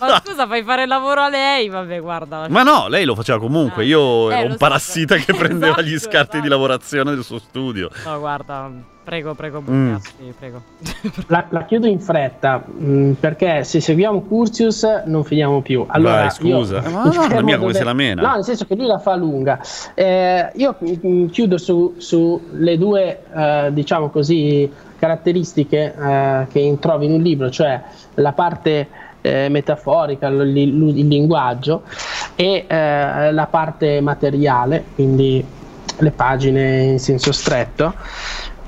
[0.00, 1.68] Ma scusa, fai fare il lavoro a lei?
[1.68, 2.46] Vabbè, guarda.
[2.48, 3.82] Ma no, lei lo faceva comunque.
[3.84, 3.86] Ah.
[3.86, 6.48] Io Eh, ero un so, parassita che prendeva esatto, gli scarti di esatto.
[6.48, 7.88] lavorazione del suo studio.
[8.04, 8.70] No, guarda,
[9.04, 9.94] prego, prego, Mm.
[10.38, 10.62] Prego.
[11.28, 15.84] La, la chiudo in fretta mh, perché se seguiamo Curtius non finiamo più.
[15.88, 16.80] Allora, Vai, scusa.
[16.82, 18.22] io- Ma no, la mia come dove- se la mena.
[18.22, 19.60] No, nel senso che lui la fa lunga.
[19.94, 27.12] Eh, io mh, chiudo su, sulle due, eh, diciamo così, caratteristiche eh, che trovi in
[27.12, 27.80] un libro, cioè
[28.14, 28.88] la parte
[29.20, 31.82] eh, metaforica, il, il, linguaggio
[32.34, 35.44] e eh, la parte materiale, quindi
[36.00, 37.94] le pagine in senso stretto,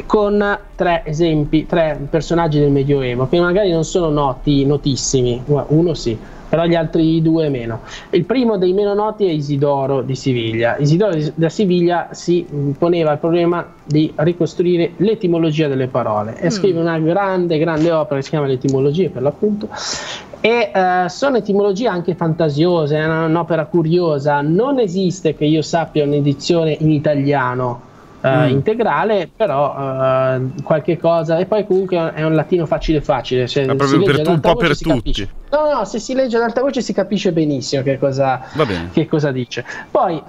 [0.06, 6.18] con tre esempi, tre personaggi del Medioevo che magari non sono noti, notissimi, uno sì,
[6.50, 7.82] però gli altri due meno.
[8.10, 10.76] Il primo dei meno noti è Isidoro di Siviglia.
[10.78, 12.44] Isidoro da Siviglia si
[12.76, 16.50] poneva il problema di ricostruire l'etimologia delle parole e mm.
[16.50, 19.68] scrive una grande, grande opera che si chiama L'etimologia per l'appunto.
[20.40, 24.40] E uh, sono etimologie anche fantasiose, è un'opera curiosa.
[24.40, 27.88] Non esiste che io sappia un'edizione in italiano
[28.20, 28.48] uh, mm.
[28.48, 31.38] integrale, però uh, qualche cosa.
[31.38, 33.46] E poi comunque è un latino facile facile.
[33.46, 34.88] Cioè, Ma proprio per tu, un po' per tutti.
[34.88, 35.28] Capisce.
[35.50, 38.40] No, no, se si legge ad alta voce si capisce benissimo che cosa,
[38.92, 39.64] che cosa dice.
[39.90, 40.22] Poi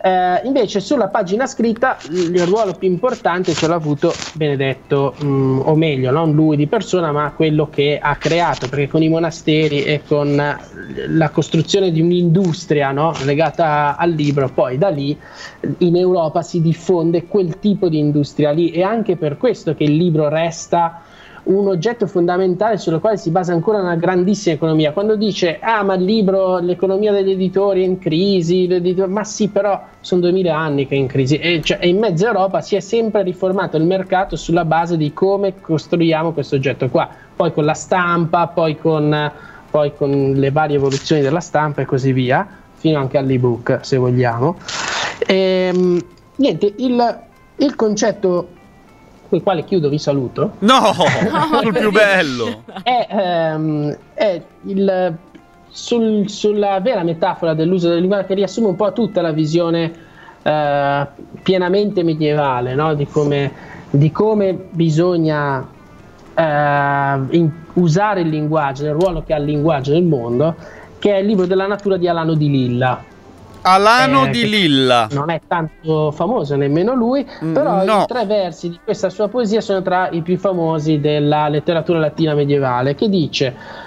[0.00, 5.60] eh, invece sulla pagina scritta il ruolo più importante ce l'ha avuto Benedetto, mh, mm,
[5.64, 9.82] o meglio, non lui di persona, ma quello che ha creato, perché con i monasteri
[9.82, 15.18] e con la costruzione di un'industria no, legata al libro, poi da lì
[15.78, 18.70] in Europa si diffonde quel tipo di industria lì.
[18.70, 21.02] È anche per questo che il libro resta
[21.48, 24.92] un oggetto fondamentale sullo quale si basa ancora una grandissima economia.
[24.92, 28.68] Quando dice, ah, ma il libro, l'economia degli editori è in crisi,
[29.06, 32.60] ma sì, però sono 2000 anni che è in crisi e, cioè, in mezza Europa
[32.60, 37.52] si è sempre riformato il mercato sulla base di come costruiamo questo oggetto qua, poi
[37.52, 39.32] con la stampa, poi con,
[39.70, 44.56] poi con le varie evoluzioni della stampa e così via, fino anche all'ebook se vogliamo.
[45.26, 46.00] E, ehm,
[46.36, 47.18] niente, il,
[47.56, 48.56] il concetto
[49.28, 50.52] con il quale chiudo, vi saluto.
[50.60, 50.92] No,
[51.62, 52.62] il più bello.
[52.82, 55.16] È, ehm, è il,
[55.68, 59.92] sul, sulla vera metafora dell'uso del linguaggio che riassume un po' tutta la visione
[60.42, 61.06] eh,
[61.42, 62.94] pienamente medievale no?
[62.94, 63.52] di, come,
[63.90, 65.66] di, come, bisogna
[66.34, 70.54] eh, in, usare il linguaggio, il ruolo che ha il linguaggio nel mondo,
[70.98, 73.16] che è il libro della natura di Alano di Lilla.
[73.62, 75.08] Alano eh, di Lilla.
[75.10, 78.02] Non è tanto famoso nemmeno lui, mm, però no.
[78.02, 82.34] i tre versi di questa sua poesia sono tra i più famosi della letteratura latina
[82.34, 83.86] medievale, che dice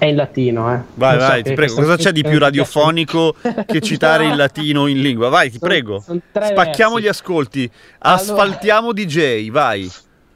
[0.00, 0.80] è in latino, eh.
[0.94, 1.74] Vai, non vai, so ti prego.
[1.74, 3.34] Cosa c'è di più radiofonico
[3.66, 5.28] che citare il latino in lingua?
[5.28, 6.00] Vai, ti sono, prego.
[6.00, 7.04] Sono Spacchiamo versi.
[7.04, 7.70] gli ascolti.
[7.98, 9.90] Asfaltiamo allora, DJ, vai.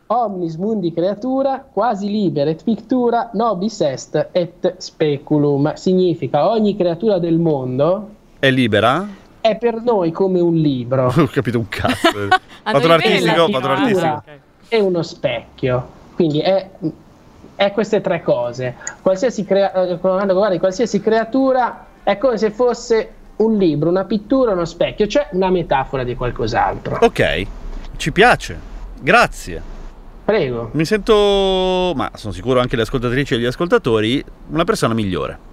[0.06, 5.72] Omnis mundi creatura, quasi liber et pictura, nobis est et speculum.
[5.74, 8.13] Significa ogni creatura del mondo
[8.46, 9.06] è libera?
[9.40, 11.06] È per noi come un libro.
[11.16, 12.28] Ho capito un cazzo.
[12.62, 14.22] patrono artistico, patrono artistico.
[14.68, 15.88] È uno specchio.
[16.14, 16.68] Quindi è,
[17.56, 18.76] è queste tre cose.
[19.00, 24.66] Qualsiasi, crea- eh, guarda, qualsiasi creatura è come se fosse un libro, una pittura, uno
[24.66, 26.98] specchio, cioè una metafora di qualcos'altro.
[27.00, 27.46] Ok,
[27.96, 28.58] ci piace.
[29.00, 29.72] Grazie.
[30.24, 30.70] Prego.
[30.72, 35.52] Mi sento, ma sono sicuro anche le ascoltatrici e gli ascoltatori, una persona migliore.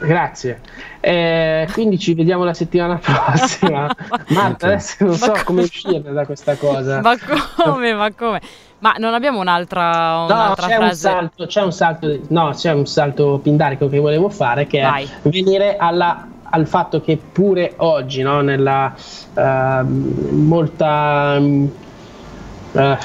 [0.00, 0.60] Grazie.
[1.00, 3.94] Eh, quindi ci vediamo la settimana prossima.
[4.28, 7.00] Marta, adesso non so come uscire da questa cosa.
[7.00, 7.16] Ma
[7.64, 7.94] come?
[7.94, 8.40] Ma come?
[8.80, 11.08] Ma non abbiamo un'altra, un'altra no, c'è frase?
[11.08, 15.04] Un salto, c'è un salto, no, c'è un salto pindarico che volevo fare che Vai.
[15.04, 18.94] è venire alla, al fatto che pure oggi, no, nella
[19.34, 19.84] uh,
[20.30, 22.96] molta, uh,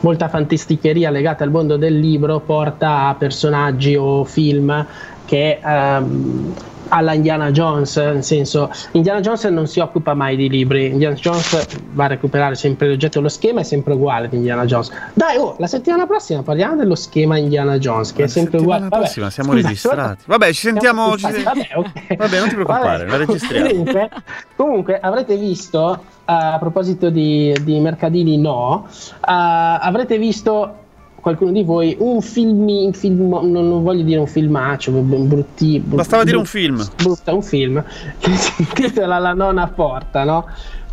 [0.00, 4.84] molta fantasticheria legata al mondo del libro porta a personaggi o film
[5.30, 6.52] che um,
[6.88, 11.68] alla Indiana Jones, nel senso Indiana Jones non si occupa mai di libri, Indiana Jones
[11.92, 14.90] va a recuperare sempre l'oggetto, lo schema è sempre uguale di Indiana Jones.
[15.14, 18.88] Dai, oh, la settimana prossima parliamo dello schema Indiana Jones, che la è sempre uguale.
[18.90, 20.22] La prossima Vabbè, siamo scusa, registrati.
[20.26, 21.16] Vabbè, ci sentiamo.
[21.16, 21.22] Ci...
[21.30, 22.16] Vabbè, okay.
[22.16, 23.10] Vabbè, non ti preoccupare, Vabbè.
[23.10, 23.68] la registriamo.
[23.68, 24.10] Comunque,
[24.56, 30.79] comunque avrete visto, uh, a proposito di, di mercadini, no, uh, avrete visto
[31.20, 35.78] qualcuno di voi un film, un film non, non, voglio dire un filmaccio brutti, brutti
[35.80, 37.82] bastava dire un film brutta un film
[38.18, 40.46] che si intitola La nona porta no?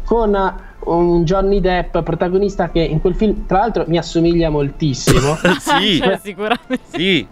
[0.04, 5.98] con un Johnny Depp protagonista che in quel film tra l'altro mi assomiglia moltissimo sì
[5.98, 7.28] cioè, sicuramente sì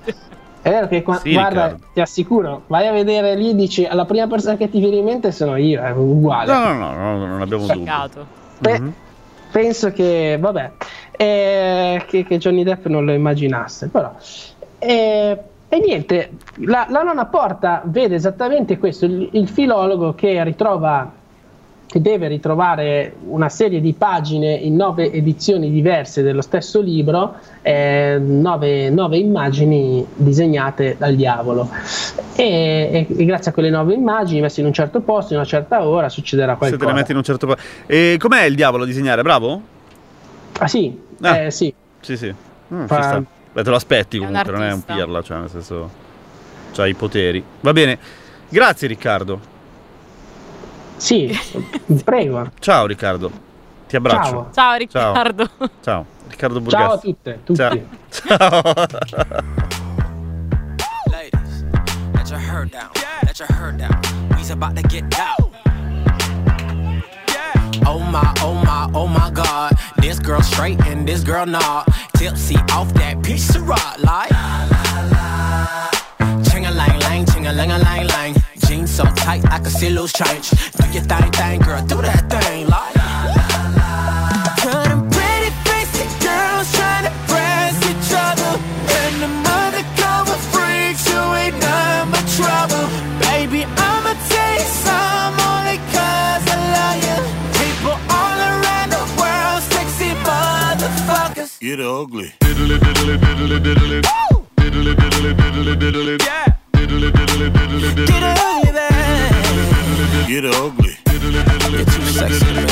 [0.65, 1.85] è vero che qua, sì, guarda, Riccardo.
[1.93, 5.31] ti assicuro, vai a vedere lì, dici la prima persona che ti viene in mente
[5.31, 6.51] sono io, è uguale.
[6.51, 8.25] No, no, no, no non abbiamo dubbio.
[8.59, 8.89] Pe- mm-hmm.
[9.51, 10.71] Penso che, vabbè,
[11.17, 14.13] eh, che, che, Johnny Depp non lo immaginasse, però.
[14.79, 21.11] Eh, e niente, la, la, nona porta vede esattamente questo, il, il filologo che ritrova
[21.87, 28.17] che deve ritrovare una serie di pagine in nove edizioni diverse dello stesso libro, eh,
[28.19, 31.69] nove, nove, immagini disegnate dal diavolo.
[32.35, 35.47] E, e, e, grazie a quelle nove immagini messe in un certo posto, in una
[35.47, 36.71] certa ora, succederà qualcosa.
[36.71, 37.61] Se te le metti in un certo posto.
[37.85, 39.21] E com'è il diavolo a disegnare?
[39.21, 39.73] Bravo?
[40.59, 41.37] Ah sì, ah.
[41.37, 41.73] Eh, sì.
[42.01, 42.33] Sì, sì.
[42.73, 43.21] Mm, Fa-.
[43.53, 45.89] Beh, te lo aspetti comunque, non è un pirla, cioè nel senso
[46.73, 47.43] c'ha i poteri.
[47.61, 47.97] Va bene.
[48.49, 49.53] Grazie Riccardo.
[50.97, 51.37] Sì,
[52.03, 52.51] prego.
[52.59, 53.31] Ciao Riccardo.
[53.87, 54.29] Ti abbraccio.
[54.29, 54.49] Ciao.
[54.53, 55.49] Ciao Riccardo.
[55.81, 56.05] Ciao.
[56.27, 56.81] Riccardo Burgas.
[56.81, 57.59] Ciao a tutte, tutti.
[57.59, 57.83] Ciao.
[58.09, 58.61] Ciao.
[61.11, 61.65] Ladies,
[62.13, 62.89] let your hair down.
[63.23, 63.99] Let your hair down.
[64.35, 65.53] We's about to get down.
[67.85, 69.71] Oh my, oh my, oh my God.
[70.05, 71.87] This girl straight and this girl not.
[72.15, 74.29] Tipsy off that piece of rock, like.
[76.47, 78.35] Ching a lang lang, ching a lang a lang lang.
[78.67, 80.51] Jeans so tight, I can see loose change.
[80.51, 83.14] Do your thing, thing, girl, do that thing, like.
[101.75, 102.31] Get ugly.
[102.41, 102.55] Yeah.
[106.71, 106.93] Get
[108.23, 109.03] ugly, babe.
[110.25, 110.95] Get ugly.
[111.75, 112.71] You're too sexy to me.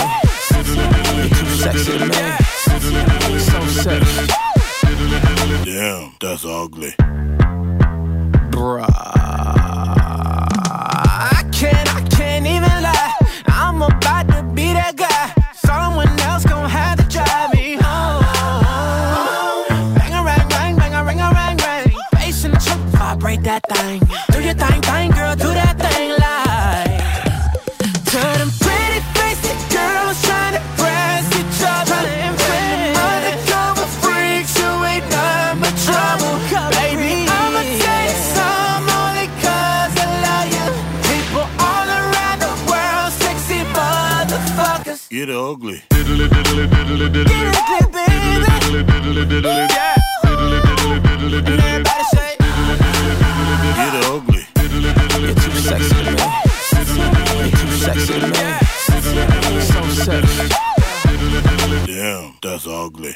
[1.20, 2.20] You're too sexy to me.
[3.40, 4.24] So sexy.
[5.66, 6.94] Damn, that's ugly.
[8.52, 10.13] Bruh.
[45.24, 45.82] Get ugly.
[45.90, 47.32] Get ugly, baby.
[47.32, 47.56] Yeah.
[51.24, 52.36] And everybody say,
[53.78, 54.44] Get ugly.
[55.22, 56.28] You're too sexy to me.
[57.40, 58.44] You're too sexy to me.
[59.62, 60.48] So sexy.
[61.88, 63.16] Damn, that's ugly.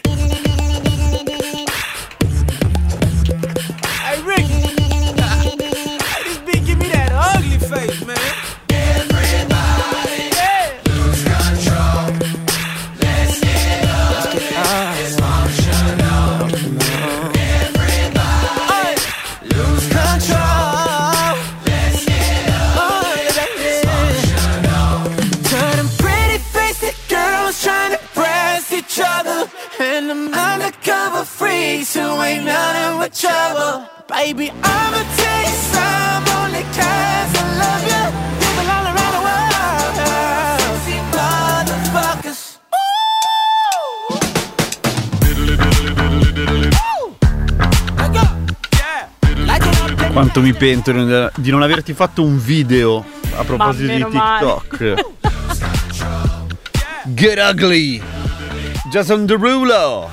[50.38, 50.92] Quanto mi pento
[51.38, 53.04] di non- averti fatto un video
[53.38, 54.04] a proposito di.
[54.04, 55.06] TikTok.
[57.06, 58.00] Get ugly.
[58.92, 60.08] Jason Derulo.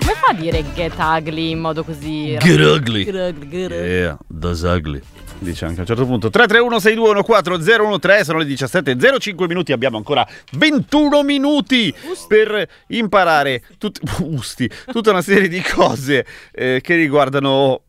[0.00, 2.36] Come fa a dire get ugly in modo così...
[2.40, 3.04] Get ugly.
[3.04, 3.88] Get ugly, get ugly.
[3.88, 5.00] Yeah, that's ugly.
[5.42, 11.92] Dice anche a un certo punto 331-621-4013 sono le 17.05 minuti abbiamo ancora 21 minuti
[12.28, 17.82] per imparare tut- usti, tutta una serie di cose eh, che riguardano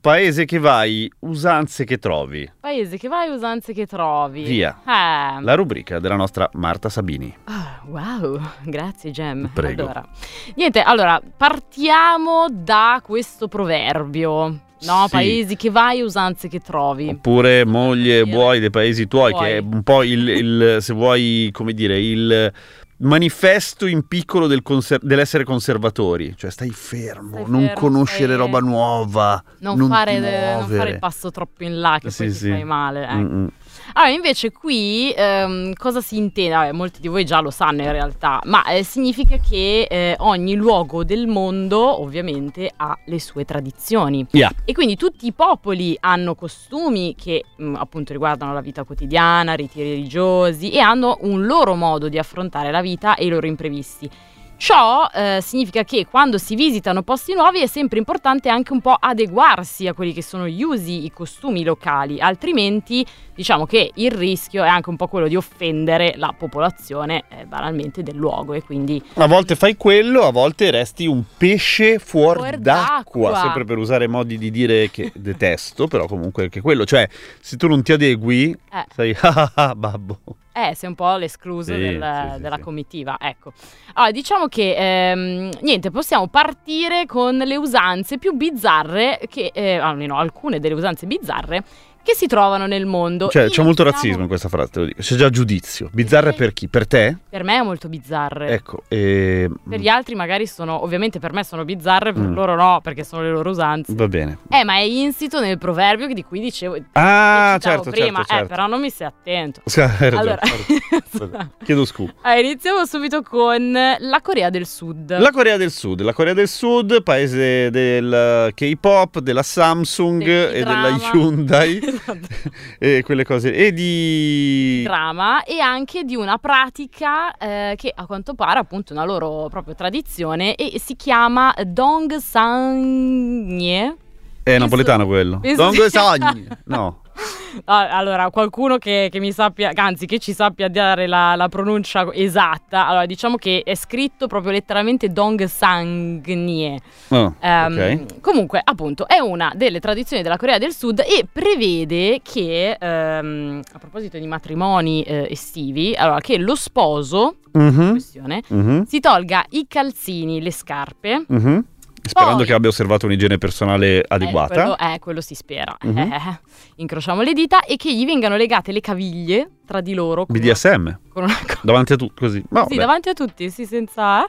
[0.00, 2.50] paese che vai, usanze che trovi.
[2.58, 4.42] Paese che vai, usanze che trovi.
[4.42, 4.80] Via.
[4.84, 5.42] Eh.
[5.42, 7.34] La rubrica della nostra Marta Sabini.
[7.44, 9.50] Ah, wow, grazie Gem.
[9.52, 9.82] Prego.
[9.82, 10.08] Allora,
[10.54, 14.60] niente, allora partiamo da questo proverbio.
[14.86, 15.10] No, Sì.
[15.10, 17.08] paesi che vai, usanze che trovi.
[17.08, 19.44] Oppure moglie buoi dei paesi tuoi, Buoi.
[19.44, 22.52] che è un po' il, il- se vuoi, come dire, il
[22.98, 26.34] manifesto in piccolo del conser- dell'essere conservatori.
[26.36, 29.44] Cioè stai fermo, Stai non fermo, conoscere stai- roba nuova.
[29.58, 32.38] Non, Non, fare, ti non fare il passo troppo in là che Sì, poi ti
[32.38, 32.48] sì.
[32.48, 33.06] fai male.
[33.06, 33.50] ecco.
[33.94, 36.54] Allora, invece qui ehm, cosa si intende?
[36.54, 40.54] Vabbè, molti di voi già lo sanno in realtà, ma eh, significa che eh, ogni
[40.54, 44.26] luogo del mondo ovviamente ha le sue tradizioni.
[44.32, 44.50] Yeah.
[44.64, 49.82] E quindi tutti i popoli hanno costumi che mh, appunto riguardano la vita quotidiana, riti
[49.82, 54.10] religiosi e hanno un loro modo di affrontare la vita e i loro imprevisti.
[54.58, 58.96] Ciò eh, significa che quando si visitano posti nuovi è sempre importante anche un po'
[58.98, 63.04] adeguarsi a quelli che sono gli usi, i costumi locali, altrimenti
[63.34, 68.02] diciamo che il rischio è anche un po' quello di offendere la popolazione eh, banalmente
[68.02, 72.56] del luogo e quindi A volte fai quello, a volte resti un pesce fuori, Fuor
[72.56, 73.30] d'acqua.
[73.30, 73.40] d'acqua.
[73.42, 76.86] Sempre per usare modi di dire che detesto, però comunque anche quello.
[76.86, 77.06] Cioè,
[77.40, 78.86] se tu non ti adegui, Eh.
[78.94, 80.18] sei ah ah ah babbo.
[80.58, 82.62] Eh, sei un po' l'escluso Sì, del- sì, della sì.
[82.62, 83.52] comitiva, ecco.
[83.92, 90.16] Allora, diciamo che, ehm, niente, possiamo partire con le usanze più bizzarre, che, eh, almeno
[90.16, 91.62] alcune delle usanze bizzarre,
[92.06, 93.28] che si trovano nel mondo.
[93.28, 95.02] Cioè, c'è molto razzismo in questa frase, te lo dico.
[95.02, 95.90] C'è già giudizio.
[95.92, 96.68] Bizzarre per chi?
[96.68, 97.16] Per te?
[97.28, 98.48] Per me è molto bizzarre.
[98.48, 98.82] Ecco.
[98.88, 99.50] E...
[99.68, 102.34] Per gli altri magari sono, ovviamente per me sono bizzarre, per Mm.
[102.34, 103.92] loro no, perché sono le loro usanze.
[103.94, 104.38] Va bene.
[104.48, 108.44] Eh, ma è insito nel proverbio di cui dicevo Ah, citavo certo, prima, certo, certo.
[108.44, 109.60] eh, però non mi sei attento.
[109.64, 110.40] Sì, hai ragione, Allora,
[111.64, 112.12] Chiedo scusa.
[112.22, 115.18] Ah, iniziamo subito con la Corea del Sud.
[115.18, 120.58] La Corea del Sud, la Corea del Sud, paese del K-pop, della Samsung Del e
[120.62, 120.98] della.
[121.12, 121.80] Hyundai.
[122.78, 123.52] e quelle cose.
[123.52, 124.82] E di...
[124.84, 129.48] Drama e anche di una pratica eh, che a quanto pare appunto è una loro
[129.48, 133.96] proprio tradizione e si chiama Dong Sangye.
[134.42, 135.40] È napoletano quello.
[135.56, 136.46] Dong Sogni.
[136.64, 137.02] No.
[137.64, 142.06] Ah, allora, qualcuno che, che mi sappia, anzi che ci sappia dare la, la pronuncia
[142.12, 146.78] esatta, allora diciamo che è scritto proprio letteralmente Dong Sangne.
[147.08, 148.20] Oh, Ehm, ok.
[148.20, 153.78] Comunque, appunto, è una delle tradizioni della Corea del Sud e prevede che, ehm, a
[153.78, 159.64] proposito di matrimoni eh, estivi, allora che lo sposo, Mhm, questione, mhm, si tolga i
[159.66, 161.24] calzini, le scarpe.
[161.26, 161.64] mhm.
[162.08, 164.54] Sperando Poi- che abbia osservato un'igiene personale Eh, adeguata.
[164.54, 165.76] quello, eh, quello si spera.
[165.82, 165.98] Mhm.
[165.98, 166.40] Eh,
[166.76, 170.98] incrociamo le dita e che gli vengano legate le caviglie tra di loro con, BDSM.
[171.08, 171.34] con una.
[171.62, 172.42] Davanti a tutti, così.
[172.50, 172.76] Ma sì, vabbè.
[172.76, 174.26] davanti a tutti, sì, senza.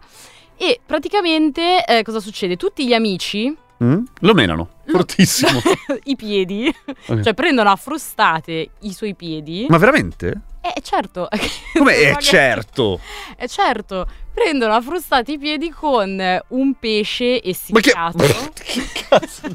[0.57, 2.55] E praticamente eh, cosa succede?
[2.57, 4.05] Tutti gli amici, Mm?
[4.21, 4.69] Lo menano.
[4.85, 5.59] Lo- Fortissimo.
[6.05, 6.73] i piedi,
[7.09, 7.19] Ok.
[7.21, 9.67] cioè prendono a frustate i suoi piedi.
[9.69, 10.41] Ma veramente?
[10.75, 11.27] Eh, certo.
[11.73, 11.95] Come?
[11.95, 12.99] Eh, Magari- certo.
[13.37, 14.07] Eh, certo.
[14.33, 14.81] Prendono a
[15.33, 17.49] i piedi con eh, un pesce Ma che...
[17.49, 18.17] essiccato.
[18.63, 19.47] che cazzo?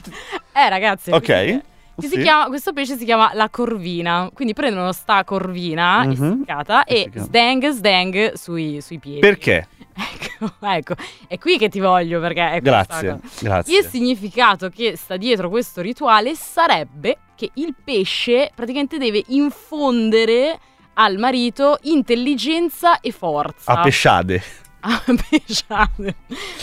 [0.53, 1.11] Eh, ragazzi.
[1.13, 1.61] Ok.
[1.99, 2.21] si Sì.
[2.23, 4.29] chiama- questo pesce si chiama la corvina.
[4.33, 6.11] Quindi prendono sta corvina Mhm.
[6.13, 9.21] essiccata e sdang sdang sui, sui piedi.
[9.21, 9.69] Perché?
[9.95, 10.95] Ecco, ecco,
[11.29, 13.21] è qui che ti voglio perché è Grazie.
[13.41, 13.79] Grazie.
[13.79, 20.59] Il significato che sta dietro questo rituale sarebbe che il pesce praticamente deve infondere
[20.95, 23.73] al marito intelligenza e forza.
[23.73, 24.43] A pesciade.
[24.81, 26.17] A pesciate.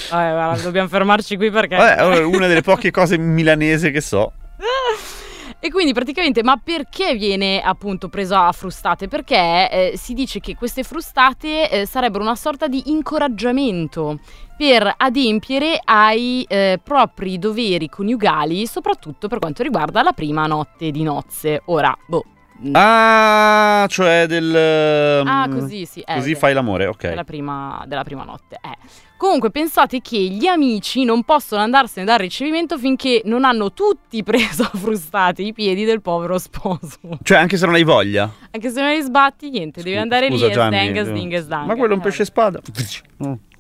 [0.10, 1.76] Vabbè, guarda, dobbiamo fermarci qui perché...
[1.76, 4.34] Vabbè, una delle poche cose milanese che so.
[5.62, 9.10] E quindi praticamente, ma perché viene appunto preso a frustate?
[9.10, 14.20] Perché eh, si dice che queste frustate eh, sarebbero una sorta di incoraggiamento
[14.56, 21.04] per adempiere ai eh, propri doveri coniugali, soprattutto per quanto riguarda la prima notte di
[21.04, 21.62] nozze.
[21.66, 22.24] Ora, boh.
[22.68, 25.24] Mm, Ah, cioè del...
[25.26, 26.00] ah, mm, così sì.
[26.02, 27.08] eh, Così de- fai l'amore, ok.
[27.08, 28.56] Della prima, della prima notte.
[28.62, 28.78] Eh.
[29.18, 34.64] Comunque pensate che gli amici non possono andarsene dal ricevimento finché non hanno tutti preso
[34.64, 37.00] a frustate i piedi del povero sposo.
[37.22, 38.32] Cioè, anche se non hai voglia.
[38.52, 41.04] Anche se non li sbatti, niente, devi Scusa, andare scusa, lì e sdang, eh.
[41.06, 41.68] sding e sdang.
[41.68, 42.60] Ma quello è un Eh, pesce spada.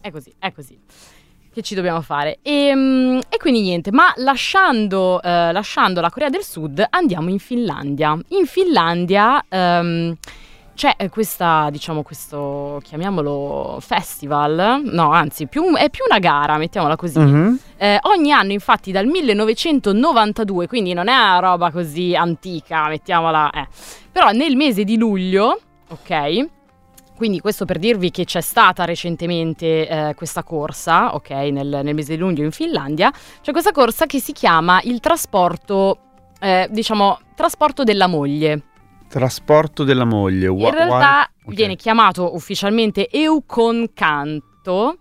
[0.02, 0.80] È così, è così.
[1.60, 2.39] Che ci dobbiamo fare?
[2.41, 7.39] E, mm, e quindi niente, ma lasciando, eh, lasciando la Corea del Sud andiamo in
[7.39, 8.18] Finlandia.
[8.30, 10.16] In Finlandia ehm,
[10.74, 16.95] c'è eh, questa, diciamo, questo, chiamiamolo festival, no anzi più- è più una gara, mettiamola
[16.95, 17.20] così.
[17.20, 17.60] Mhm.
[17.76, 23.49] Eh, ogni anno, infatti, dal 1992, quindi non è una roba così antica, mettiamola.
[23.49, 23.68] Eh.
[24.14, 26.47] Però nel mese di luglio, ok?
[27.20, 32.13] Quindi questo per dirvi che c'è stata recentemente eh, questa corsa, ok, nel, nel mese
[32.13, 33.11] di luglio in Finlandia,
[33.41, 35.97] c'è questa corsa che si chiama il trasporto,
[36.39, 38.61] eh, diciamo, trasporto della moglie.
[39.09, 40.45] Trasporto della moglie.
[40.45, 41.53] In Wa- realtà wa- ok.
[41.53, 44.99] viene chiamato ufficialmente Euconcanto,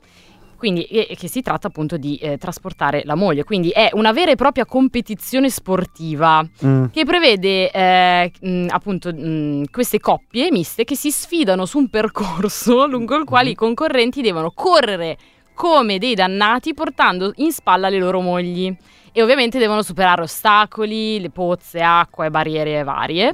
[0.59, 4.33] quindi e- che si tratta appunto di eh, trasportare la moglie, quindi è una vera
[4.33, 6.87] e propria competizione sportiva Mm.
[6.93, 12.87] che prevede eh, mh, appunto mh, queste coppie miste che si sfidano su un percorso
[12.89, 15.17] lungo il quale i concorrenti devono correre
[15.55, 18.75] come dei dannati portando in spalla le loro mogli
[19.13, 23.33] e ovviamente devono superare ostacoli, le pozze, acqua e barriere varie.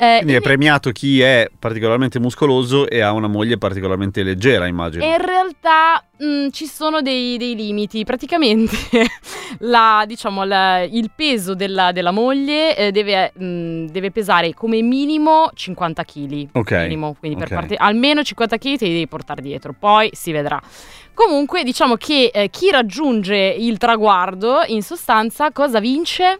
[0.00, 4.66] Eh, Quindi è in- premiato chi è particolarmente muscoloso e ha una moglie particolarmente leggera,
[4.66, 5.04] immagino.
[5.04, 8.04] In realtà mh, ci sono dei, dei limiti.
[8.04, 8.76] Praticamente
[9.60, 15.50] la- diciamo, la- il peso della, della moglie eh, deve, mh, deve pesare come minimo
[15.52, 16.48] 50 kg.
[16.52, 17.54] Ok, Minimo, quindi per ok.
[17.54, 20.60] parte- almeno 50 kg te li devi portare dietro, poi si vedrà.
[21.12, 26.38] Comunque diciamo che eh, chi raggiunge il traguardo in sostanza cosa vince?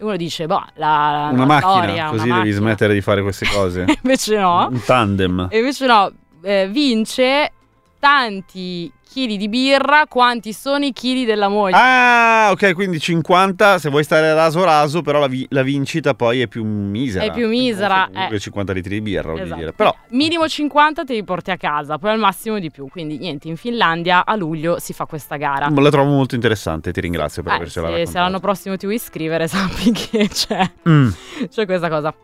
[0.00, 2.56] Uno dice, boh, la, Una la macchina, storia, una così devi macchina.
[2.56, 3.84] smettere di fare queste cose.
[4.02, 4.68] Invece no.
[4.70, 5.48] Un tandem.
[5.50, 6.10] E invece no,
[6.42, 7.52] eh, vince
[7.98, 11.74] tanti chili di birra, quanti sono i chili della moglie.
[11.76, 16.40] Ah, ok, quindi 50 se vuoi stare raso raso, però la, vi- la vincita poi
[16.42, 17.24] è più misera.
[17.24, 18.40] È più misera, Comunque eh.
[18.40, 19.54] 50 litri di birra, Esatto.
[19.58, 19.72] dire.
[19.72, 22.86] Però Minimo 50 te li porti a casa, poi al massimo di più.
[22.88, 25.68] Quindi niente, in Finlandia a luglio si fa questa gara.
[25.68, 28.96] la trovo molto interessante, ti ringrazio per Eh, avercela se, se l'anno prossimo ti vuoi
[28.96, 31.08] iscrivere, sappi che c'è, Mm.
[31.48, 32.14] c'è questa cosa.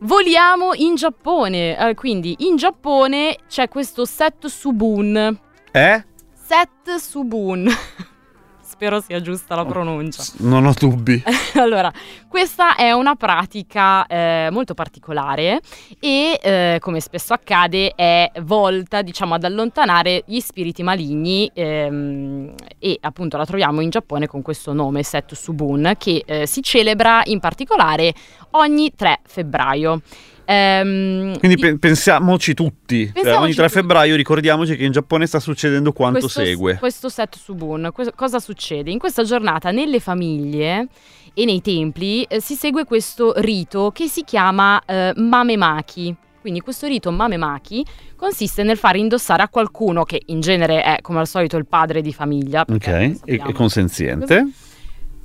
[0.00, 1.78] Voliamo in Giappone.
[1.90, 5.38] Eh, quindi in Giappone c'è questo Set Subun.
[5.72, 6.04] Eh?
[6.46, 7.66] Set Subun.
[8.60, 10.22] Spero sia giusta la pronuncia.
[10.40, 11.22] Non ho dubbi.
[11.56, 11.90] allora,
[12.28, 15.60] questa è una pratica eh, molto particolare
[15.98, 22.98] e, eh, come spesso accade, è volta, diciamo, ad allontanare gli spiriti maligni ehm, e
[23.00, 27.40] appunto la troviamo in Giappone con questo nome, Set Subun, che eh, si celebra in
[27.40, 28.12] particolare
[28.50, 30.02] ogni 3 febbraio.
[30.46, 33.04] Ehm, Quindi di- pe- pensiamoci tutti.
[33.04, 33.78] Cioè, Pensiamoci ogni 3 tutti.
[33.78, 36.76] febbraio ricordiamoci che in Giappone sta succedendo quanto questo, segue.
[36.78, 38.90] Questo set subun, cosa succede?
[38.90, 40.88] In questa giornata nelle famiglie
[41.32, 46.14] e nei templi eh, si segue questo rito che si chiama eh, mamemaki.
[46.40, 47.82] Quindi questo rito mamemaki
[48.16, 52.02] consiste nel far indossare a qualcuno che in genere è come al solito il padre
[52.02, 52.66] di famiglia.
[52.70, 54.46] Ok, e, e consenziente.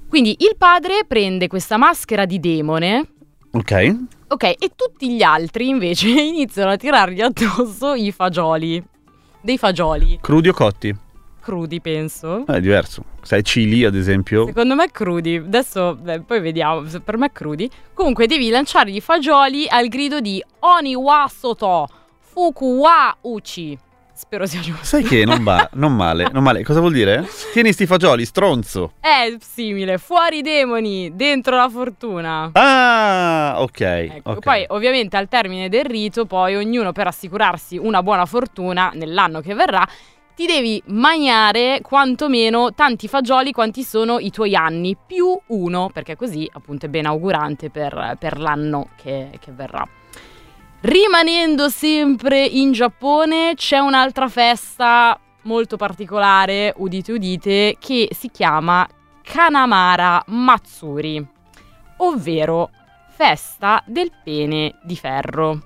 [0.07, 3.05] Quindi il padre prende questa maschera di demone
[3.51, 3.95] Ok.
[4.31, 8.81] Ok, e tutti gli altri invece iniziano a tirargli addosso i fagioli.
[9.41, 10.95] Dei fagioli Crudi o cotti?
[11.41, 12.45] crudi, penso.
[12.45, 13.03] Eh, È diverso.
[13.23, 14.45] Sai, chili ad esempio.
[14.45, 15.37] Secondo me crudi.
[15.37, 16.85] Adesso beh, poi vediamo.
[17.03, 17.67] Per me crudi.
[17.93, 21.87] Comunque devi lanciargli i fagioli al grido di Oni wa soto
[22.19, 23.75] fuku wa uchi.
[24.19, 24.83] Spero sia giusto.
[24.83, 26.61] Sai che non va, non male, non male.
[26.61, 27.25] Cosa vuol dire?
[27.53, 28.91] Tieni sti fagioli, stronzo.
[28.99, 29.97] È simile.
[29.97, 32.49] Fuori i demoni, dentro la fortuna.
[32.51, 33.79] Ah, ok.
[33.79, 34.39] Ecco, ok.
[34.39, 39.53] Poi ovviamente al termine del rito, poi ognuno per assicurarsi una buona fortuna nell'anno che
[39.53, 39.87] verrà,
[40.35, 46.45] ti devi mangiare quantomeno tanti fagioli quanti sono i tuoi anni, più uno, perché così
[46.51, 49.87] appunto è ben augurante per, per l'anno che, che verrà.
[50.81, 58.87] Rimanendo sempre in Giappone c'è un'altra festa molto particolare, udite udite, che si chiama
[59.21, 61.25] Kanamara Matsuri,
[61.97, 62.69] ovvero
[63.09, 65.61] festa del pene di ferro.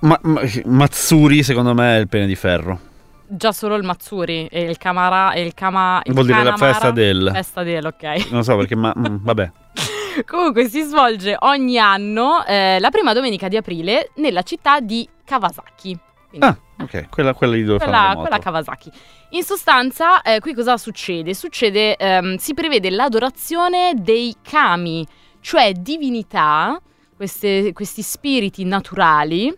[0.00, 2.80] Ma, ma- Matsuri secondo me è il pene di ferro.
[3.26, 6.72] Già solo il Matsuri e il Kamara e il Kama il Vuol dire la Kanamara-
[6.72, 7.30] festa del...
[7.32, 8.30] festa del, ok.
[8.30, 9.52] Non so perché, ma mm, vabbè.
[10.26, 15.98] Comunque si svolge ogni anno eh, la prima domenica di aprile nella città di Kawasaki.
[16.28, 18.90] Quindi, Ah, ok, quella, quella lì dove quella, quella Kawasaki.
[19.30, 21.34] In sostanza, eh, qui cosa succede?
[21.34, 25.06] Succede, ehm, si prevede l'adorazione dei kami,
[25.40, 26.80] cioè divinità,
[27.16, 29.52] queste- questi spiriti naturali,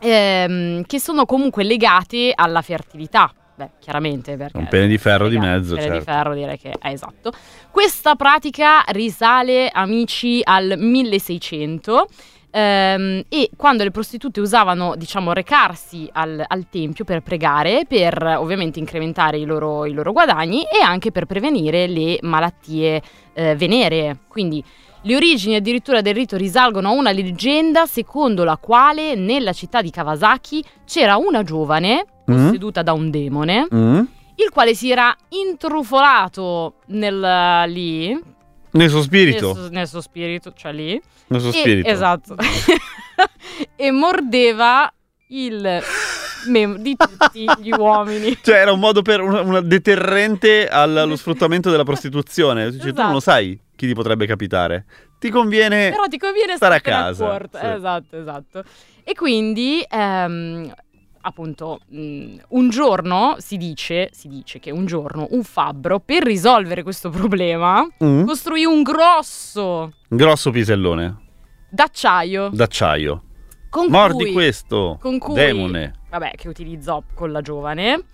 [0.00, 3.32] ehm, che sono comunque legati alla fertilità.
[3.58, 4.56] Beh, chiaramente perché...
[4.56, 6.12] Un pene di ferro di legati- mezzo, pene di certo.
[6.12, 7.32] ferro direi che è esatto.
[7.72, 12.06] Questa pratica risale, amici, al 1600
[12.52, 18.78] ehm, e quando le prostitute usavano, diciamo, recarsi al, al tempio per pregare, per ovviamente
[18.78, 23.02] incrementare i loro, i loro guadagni e anche per prevenire le malattie
[23.32, 24.18] eh, veneree.
[24.28, 24.62] Quindi
[25.02, 29.90] le origini addirittura del rito risalgono a una leggenda secondo la quale nella città di
[29.90, 32.44] Kawasaki c'era una giovane Mm?
[32.44, 34.00] posseduta da un demone Mm?
[34.34, 38.18] il quale si era intrufolato nel, lì
[38.72, 39.68] Nel suo spirito.
[39.70, 41.88] nel suo spirito, cioè lì Nel suo e- spirito.
[41.88, 42.36] esatto
[43.76, 44.92] e mordeva
[45.28, 45.82] il
[46.78, 51.70] di tutti gli uomini Cioè, era un modo per una, una deterrente al- allo sfruttamento
[51.70, 52.70] della prostituzione.
[52.70, 53.20] Cioè, tu non lo Esatto.
[53.20, 54.84] sai chi ti potrebbe capitare.
[55.20, 55.90] Ti conviene.
[55.90, 57.58] però ti conviene stare a casa, accorto.
[57.58, 57.66] sì.
[57.66, 58.64] esatto esatto
[59.04, 60.72] e quindi ehm,
[61.20, 66.82] appunto mh, un giorno si dice si dice che un giorno un fabbro per risolvere
[66.82, 68.24] questo problema Mm?
[68.24, 71.16] costruì un grosso Grosso pisellone
[71.70, 73.22] d'acciaio d'acciaio.
[73.70, 74.96] con Mordi cui, questo.
[75.00, 75.94] con cui Demone.
[76.10, 78.04] vabbè che utilizzò con la giovane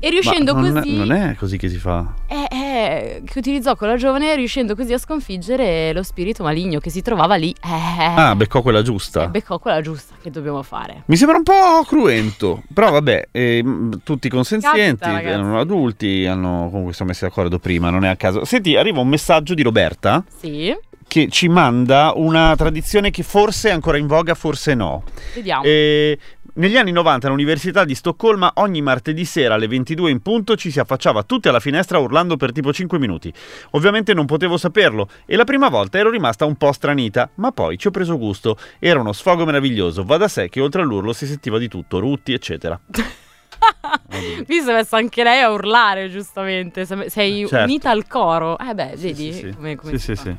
[0.00, 2.14] e riuscendo Ma non, così non è così che si fa.
[2.26, 6.90] eh, eh, che utilizzò con la giovane riuscendo così a sconfiggere lo spirito maligno che
[6.90, 9.24] si trovava lì eh, Ah, beccò quella giusta.
[9.24, 14.00] e beccò quella giusta che dobbiamo fare Mi sembra un po' cruento, però vabbè, ehm,
[14.04, 18.44] tutti consenzienti, Capita, erano adulti, hanno comunque sono messi d'accordo prima, non è a caso.
[18.44, 20.76] Senti, arriva un messaggio di Roberta sì
[21.08, 25.04] che ci manda una tradizione che forse è ancora in voga, forse no.
[25.34, 26.18] vediamo E
[26.58, 30.80] negli anni 90 all'Università di Stoccolma ogni martedì sera alle 22 in punto ci si
[30.80, 33.32] affacciava tutti alla finestra urlando per tipo 5 minuti.
[33.70, 37.78] Ovviamente non potevo saperlo e la prima volta ero rimasta un po' stranita, ma poi
[37.78, 38.56] ci ho preso gusto.
[38.78, 42.32] Era uno sfogo meraviglioso, va da sé che oltre all'urlo si sentiva di tutto, rutti
[42.32, 42.78] eccetera.
[42.86, 46.84] Qui si è messa anche lei a urlare, giustamente.
[46.84, 47.64] Se- Sei Certo.
[47.64, 48.58] unita al coro.
[48.58, 49.50] Eh beh, Sì, vedi sì, sì.
[49.54, 50.22] come, come Sì, si sì, fa.
[50.22, 50.36] sì.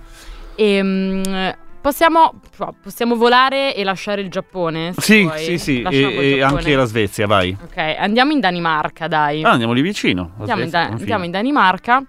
[1.82, 2.34] Possiamo,
[2.82, 4.94] possiamo volare e lasciare il Giappone?
[4.98, 5.38] Sì, vuoi?
[5.44, 7.56] sì, sì, Lasciamo e, e anche la Svezia, vai.
[7.64, 9.44] Ok, andiamo in Danimarca, dai.
[9.44, 10.32] Ah, andiamo lì vicino.
[10.40, 11.00] andiamo, in Svezia, Da- confine.
[11.02, 12.04] andiamo in Danimarca.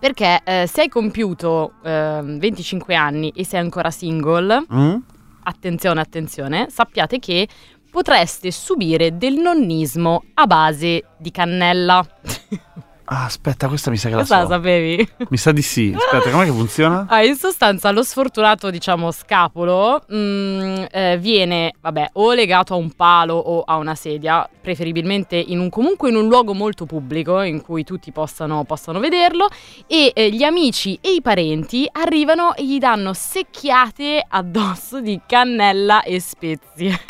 [0.00, 4.96] Perché eh, se hai compiuto ehm, 25 anni e sei ancora single, Mm?
[5.44, 7.46] attenzione, attenzione, sappiate che
[7.90, 12.04] potreste subire del nonnismo a base di cannella.
[13.12, 15.08] Ah, aspetta, questa mi sa che la Questa la sapevi?
[15.30, 15.92] Mi sa di sì.
[15.92, 17.06] Aspetta, com'è che funziona?
[17.10, 22.92] Ah, in sostanza lo sfortunato, diciamo, scapolo mm, eh, viene, vabbè, o legato a un
[22.92, 27.62] palo o a una sedia, preferibilmente in un, comunque in un luogo molto pubblico in
[27.62, 29.48] cui tutti possano, possano vederlo
[29.88, 36.04] e eh, gli amici e i parenti arrivano e gli danno secchiate addosso di cannella
[36.04, 37.00] e spezie.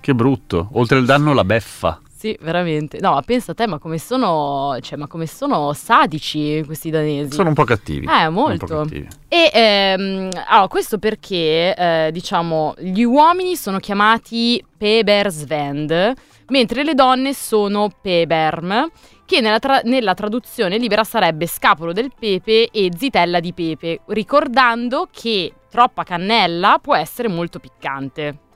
[0.00, 0.68] Che brutto.
[0.72, 1.98] Oltre il danno, la beffa.
[2.22, 3.00] Sì, veramente.
[3.00, 7.32] No, ma pensa a te, ma come sono, cioè, ma come sono sadici questi danesi?
[7.32, 8.06] Sono un po' cattivi.
[8.06, 8.64] Eh, molto.
[8.64, 9.08] cattivi.
[9.26, 16.12] E ehm, allora, questo perché, eh, diciamo, gli uomini sono chiamati Pebersvend,
[16.46, 18.88] mentre le donne sono Peberm,
[19.26, 25.08] che nella, tra- nella traduzione libera sarebbe scapolo del pepe e zitella di pepe, ricordando
[25.10, 28.50] che troppa cannella può essere molto piccante.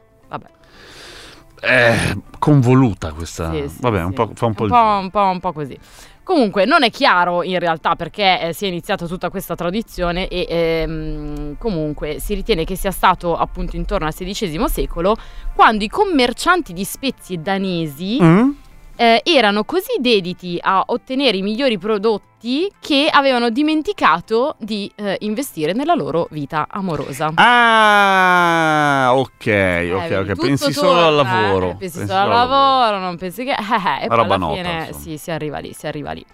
[1.66, 3.50] Eh, convoluta questa.
[3.50, 4.14] Sì, sì, Vabbè, un sì.
[4.14, 5.78] po', fa un po' un po', un po', un po' così.
[6.22, 10.44] Comunque non è chiaro in realtà perché eh, si è iniziata tutta questa tradizione e
[10.48, 15.16] ehm, comunque si ritiene che sia stato appunto intorno al XVI secolo
[15.54, 18.50] quando i commercianti di spezie danesi Mm?
[18.97, 25.72] Eh, erano così dediti a ottenere i migliori prodotti che avevano dimenticato di eh, investire
[25.72, 27.30] nella loro vita amorosa.
[27.34, 30.26] Ah, ok, ok, Eh, ok.
[30.32, 31.70] tutto Pensi solo al torna, lavoro.
[31.70, 33.51] eh, pensi solo al lavoro, non pensi che...
[33.57, 34.99] eh, eh, e poi roba alla nota, fine insomma.
[35.05, 36.24] sì, si arriva lì, si arriva lì.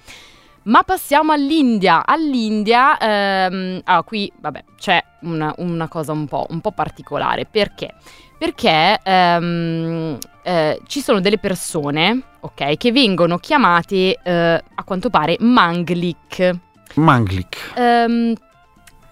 [0.65, 2.05] Ma passiamo all'India.
[2.07, 7.47] All'India, ehm, ah, qui, vabbè, c'è una, una cosa un po', un po' particolare.
[7.51, 7.95] Perché?
[8.43, 15.36] Perché ehm, eh, ci sono delle persone, ok, che vengono chiamate, eh, a quanto pare,
[15.38, 16.51] manglik.
[16.95, 17.70] Manglik.
[17.76, 18.34] Ehm,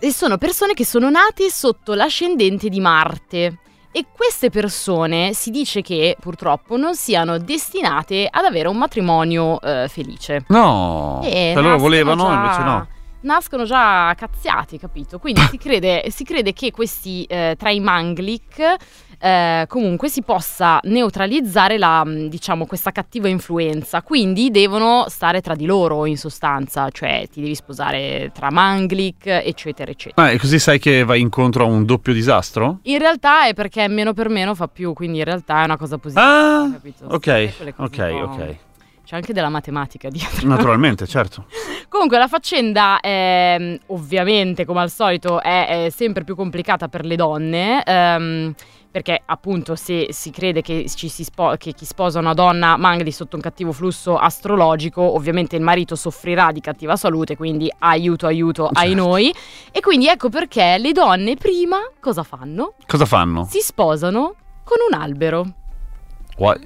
[0.00, 3.58] e sono persone che sono nate sotto l'ascendente di Marte.
[3.92, 9.86] E queste persone si dice che purtroppo non siano destinate ad avere un matrimonio eh,
[9.86, 10.42] felice.
[10.48, 11.20] No.
[11.22, 12.88] Eh, loro nascono volevano, già- invece no.
[13.22, 15.18] Nascono già cazziati, capito?
[15.18, 18.76] Quindi si crede, si crede che questi eh, tra i manglik
[19.22, 24.02] eh, comunque si possa neutralizzare la, mh, diciamo, questa cattiva influenza.
[24.02, 29.90] Quindi devono stare tra di loro in sostanza, cioè ti devi sposare tra manglik, eccetera,
[29.90, 30.26] eccetera.
[30.26, 32.78] Ah, e così sai che vai incontro a un doppio disastro?
[32.84, 35.98] In realtà è perché meno per meno fa più, quindi in realtà è una cosa
[35.98, 36.62] positiva.
[36.62, 37.04] Ah, capito?
[37.04, 38.56] ok, ok, un po'- ok.
[39.05, 40.46] C'è anche della matematica dietro.
[40.46, 41.46] Naturalmente, certo.
[41.88, 47.16] Comunque la faccenda ehm, ovviamente come al solito è, è sempre più complicata per le
[47.16, 48.55] donne ehm,
[48.92, 53.11] perché appunto se si crede che, ci si spo- che chi sposa una donna mangli
[53.11, 58.66] sotto un cattivo flusso astrologico ovviamente il marito soffrirà di cattiva salute quindi aiuto aiuto
[58.66, 59.03] ai Certo.
[59.05, 59.34] noi
[59.70, 62.74] e quindi ecco perché le donne prima cosa fanno?
[62.86, 63.46] Cosa fanno?
[63.48, 64.34] Si sposano
[64.64, 65.46] con un albero
[66.36, 66.61] What?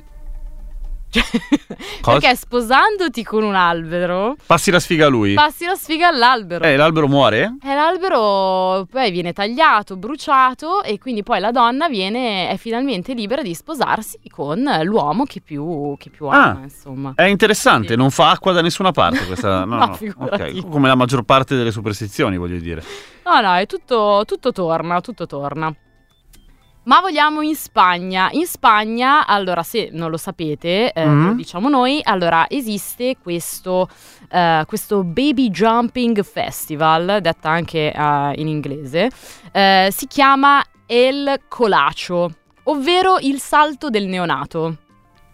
[1.21, 2.19] Cioè, Cosa?
[2.19, 5.35] perché sposandoti con un albero Passi la sfiga a lui.
[5.35, 7.57] passi la sfiga all'albero eh, l'albero muore?
[7.63, 13.43] E l'albero poi viene tagliato, bruciato e quindi poi la donna viene, è finalmente libera
[13.43, 16.63] di sposarsi con l'uomo che più, che più ama, Ah.
[16.65, 17.13] insomma.
[17.15, 17.97] È interessante, Sì.
[17.97, 19.65] non fa acqua da nessuna parte questa.
[19.75, 19.95] No, No, no.
[19.95, 20.59] figurati.
[20.59, 22.83] Ok, come la maggior parte delle superstizioni, voglio dire.
[23.25, 25.73] No, no, è tutto, tutto torna, tutto torna.
[26.85, 28.29] Ma vogliamo in Spagna.
[28.33, 31.27] In Spagna, allora, se non lo sapete, eh, Mhm.
[31.29, 33.89] lo diciamo noi, allora esiste questo,
[34.31, 39.11] eh, questo Baby Jumping Festival, detta anche eh, in inglese,
[39.53, 42.31] eh, si chiama El Colacio,
[42.65, 44.77] ovvero il salto del neonato.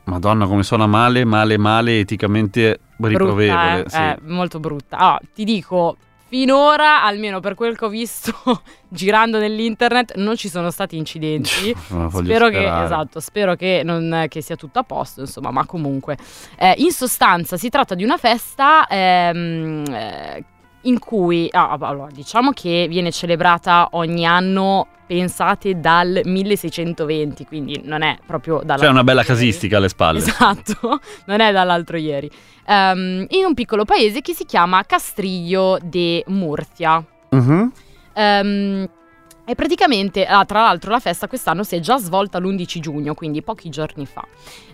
[0.05, 3.83] Madonna, come suona male, male, male, eticamente riprovevole.
[3.83, 3.89] Brutta, eh?
[3.89, 3.97] sì.
[3.97, 4.97] Eh, molto brutta.
[4.99, 5.97] Ah, ti dico,
[6.31, 8.33] finora, almeno per quel che ho visto
[8.89, 11.75] girando nell'internet, non ci sono stati incidenti.
[12.23, 16.17] Spero che, esatto, spero che, non- che sia tutto a posto, insomma, ma comunque.
[16.57, 20.45] Eh, in sostanza si tratta di una festa ehm, eh,
[20.83, 28.03] in cui, ah, allora, diciamo che viene celebrata ogni anno, pensate, dal 1620, quindi non
[28.03, 28.83] è proprio dalla...
[28.83, 30.19] C'è una bella casistica alle spalle.
[30.19, 32.31] Esatto, non è dall'altro ieri.
[32.67, 37.05] Ehm, in un piccolo paese che si chiama Castriglio de Murcia.
[37.31, 37.73] Mhm.
[38.15, 38.89] Ehm,
[39.51, 43.43] E praticamente, ah, tra l'altro, la festa quest'anno si è già svolta l'11 giugno, quindi
[43.43, 44.25] pochi giorni fa.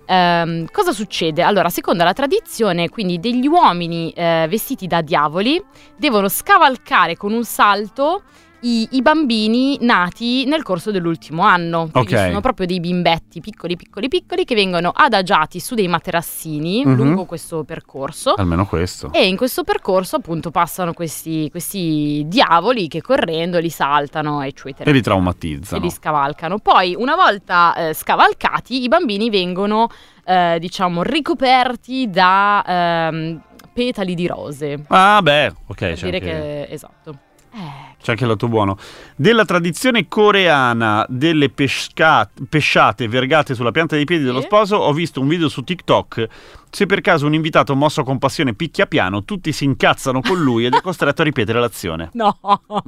[0.04, 1.40] Ehm, cosa succede?
[1.40, 5.64] Allora, secondo la tradizione, quindi degli uomini eh, vestiti da diavoli
[5.96, 8.24] devono scavalcare con un salto
[8.66, 11.88] i, i bambini nati nel corso dell'ultimo anno.
[11.92, 12.20] Quindi Ok.
[12.26, 16.94] sono proprio dei bimbetti piccoli, piccoli, piccoli che vengono adagiati su dei materassini Mhm.
[16.96, 18.34] lungo questo percorso.
[18.34, 19.12] Almeno questo.
[19.12, 24.88] E in questo percorso appunto passano questi, questi diavoli che correndo li saltano, eccetera.
[24.90, 25.82] E li e traumatizzano.
[25.82, 26.58] li scavalcano.
[26.58, 29.88] Poi, una volta eh, scavalcati, i bambini vengono,
[30.24, 33.40] eh, diciamo, ricoperti da ehm,
[33.72, 34.84] petali di rose.
[34.88, 35.74] Ah, beh, ok.
[35.78, 36.30] per c'è dire anche-
[36.66, 37.18] che esatto.
[37.54, 38.78] Eh, C'è anche il lato buono.
[39.16, 45.20] Della tradizione coreana delle pesca- pesciate vergate sulla pianta dei piedi dello sposo, ho visto
[45.20, 46.28] un video su TikTok.
[46.70, 50.66] Se per caso un invitato mosso con passione picchia piano, tutti si incazzano con lui
[50.66, 52.10] ed è costretto a ripetere l'azione.
[52.14, 52.38] no.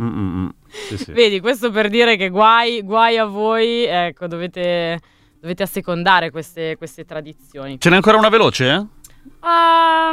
[0.00, 0.48] Mm, mm, mm.
[0.68, 1.10] Sì, sì.
[1.10, 5.00] Vedi, questo per dire che guai, guai a voi, ecco, dovete,
[5.40, 7.80] dovete assecondare queste, queste tradizioni.
[7.80, 8.68] Ce n'è ancora una veloce?
[8.70, 8.86] eh?
[9.40, 10.12] Ah,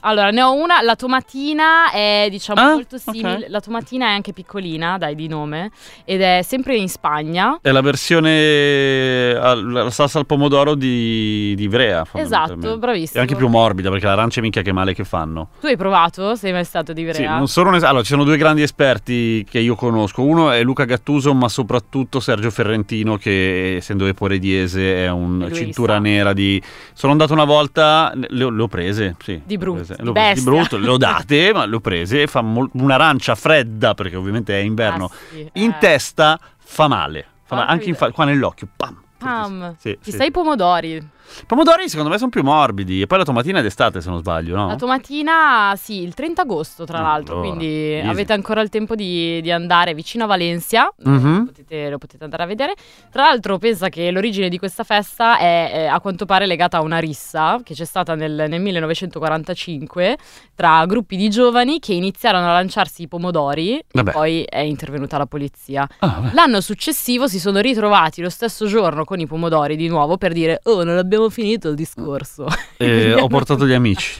[0.00, 0.80] allora, ne ho una.
[0.82, 3.34] La tomatina è, diciamo, Ah, molto simile.
[3.34, 3.44] ok.
[3.48, 5.70] La tomatina è anche piccolina, dai, di nome.
[6.04, 7.58] Ed è sempre in Spagna.
[7.62, 12.04] È la versione la salsa al pomodoro di, di Ivrea.
[12.12, 13.18] Esatto, bravissimo.
[13.18, 15.48] È anche più morbida perché l'arancia minchia che male che fanno.
[15.60, 16.34] Tu hai provato?
[16.34, 17.36] Sei mai stato di Sì, Ivrea?
[17.36, 20.22] non sono un es- allora, ci sono due grandi esperti che io conosco.
[20.22, 26.32] Uno è Luca Gattuso, ma soprattutto Sergio Ferrentino, che essendo eporediese è un cintura nera
[26.32, 26.60] di.
[26.92, 29.16] Sono andato una volta, le, ho- le ho prese.
[29.22, 30.02] Sì, Di brutto, prese.
[30.02, 32.26] di Le ho prese di brutto, le ho date, ma le ho prese.
[32.26, 35.04] Fa mol- un'arancia fredda, perché ovviamente è inverno.
[35.06, 35.76] Ah, sì, In eh.
[35.78, 37.26] testa fa male.
[37.44, 38.68] Fa male, Porca anche fa- qua nell'occhio.
[38.76, 39.02] Pam.
[39.18, 39.76] Pam.
[39.78, 40.16] Sì, Ci sì.
[40.16, 41.08] sai i pomodori?
[41.46, 43.00] Pomodori secondo me sono più morbidi.
[43.02, 44.68] E poi la tomatina è d'estate, se non sbaglio, no?
[44.68, 47.34] La tomatina, sì, il 30 agosto, tra Ah, l'altro.
[47.40, 48.08] allora, quindi easy.
[48.08, 50.92] avete ancora il tempo di, di andare vicino a Valencia.
[51.04, 51.38] Mhm.
[51.38, 52.74] Lo, potete, lo potete andare a vedere.
[53.10, 56.80] Tra l'altro, pensa che l'origine di questa festa è, eh, a quanto pare legata a
[56.82, 60.16] una rissa che c'è stata nel, nel 1945
[60.54, 64.10] tra gruppi di giovani che iniziarono a lanciarsi i pomodori Vabbè.
[64.10, 65.86] e poi è intervenuta la polizia.
[66.00, 66.30] Ah.
[66.32, 70.60] L'anno successivo si sono ritrovati lo stesso giorno con i pomodori di nuovo per dire:
[70.64, 72.46] Oh, non abbiamo finito il discorso.
[72.78, 74.14] Eh, ho portato gli amici.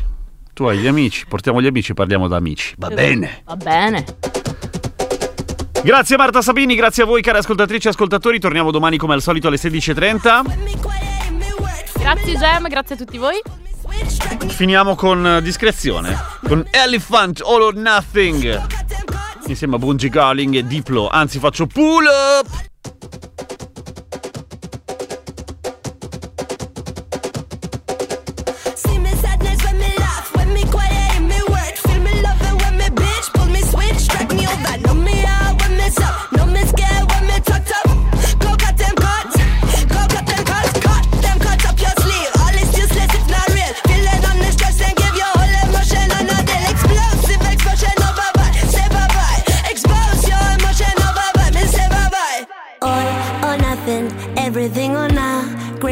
[0.52, 2.74] Tu hai gli amici, portiamo gli amici, parliamo da amici.
[2.76, 3.42] Va bene.
[3.46, 4.04] Va bene.
[5.82, 8.38] Grazie Marta Sabini, grazie a voi cari ascoltatrici e ascoltatori.
[8.38, 11.98] Torniamo domani come al solito alle 16.30.
[11.98, 13.40] Grazie Gem, grazie a tutti voi.
[14.48, 16.14] Finiamo con eh, discrezione.
[16.46, 18.60] Con Elephant All or Nothing.
[19.46, 21.08] Insieme a Bungie Garling e Diplo.
[21.08, 23.49] Anzi faccio pull up.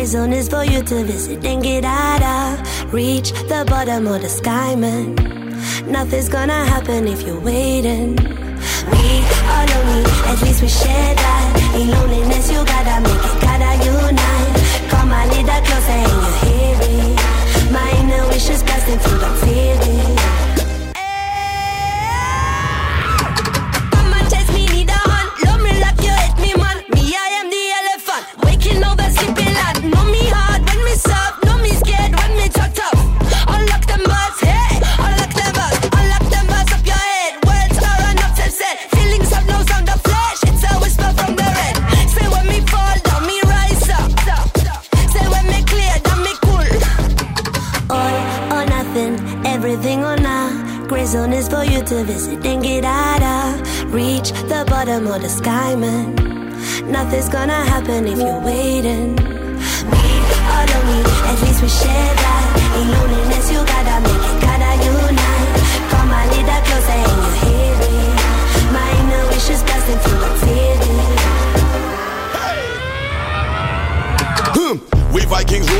[0.08, 2.94] Zone is for you to visit and get out of.
[2.94, 5.14] Reach the bottom of the sky, man.
[5.86, 8.16] Nothing's gonna happen if you're waiting.
[8.92, 9.08] We
[9.54, 11.48] are lonely, at least we share that.
[11.78, 14.56] In loneliness, you gotta make it, gotta unite.
[14.92, 17.72] Come a little closer and you hear it.
[17.76, 20.47] My inner wish is blasting through the feeling.
[51.98, 53.92] To visit and get out of.
[53.92, 56.14] Reach the bottom of the sky, man.
[56.90, 59.16] Nothing's gonna happen if you're waiting.
[59.92, 60.06] We
[60.54, 62.44] are lonely, at least we share that.
[62.78, 64.27] In loneliness, you gotta make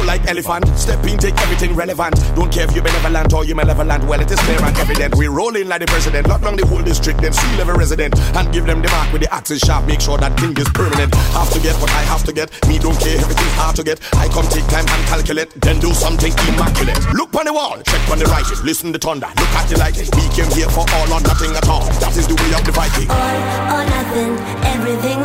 [0.08, 0.66] like elephant.
[0.76, 2.16] Step in, take everything relevant.
[2.34, 4.02] Don't care if you're benevolent or you're malevolent.
[4.04, 5.14] Well, it is clear and evident.
[5.14, 6.26] We roll in like the president.
[6.26, 8.18] Lock down the whole district, then seal every resident.
[8.34, 9.86] And give them the mark with the axis sharp.
[9.86, 11.14] Make sure that thing is permanent.
[11.36, 12.48] Have to get what I have to get.
[12.66, 14.00] Me don't care, everything's hard to get.
[14.16, 15.52] I come take time and calculate.
[15.60, 16.98] Then do something immaculate.
[17.12, 18.58] Look on the wall, check on the writing.
[18.64, 19.28] Listen to thunder.
[19.28, 20.08] Look at the lightning.
[20.16, 21.84] We came here for all or nothing at all.
[22.00, 23.10] That is the way of the Viking.
[23.12, 23.38] All
[23.76, 24.32] or nothing,
[24.72, 25.18] everything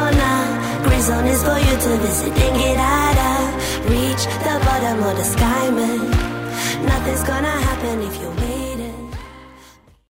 [1.04, 3.53] zone is for you to visit and get out of.
[3.90, 6.10] Reach the bottom of the sky, man.
[6.86, 8.63] Nothing's gonna happen if you wait.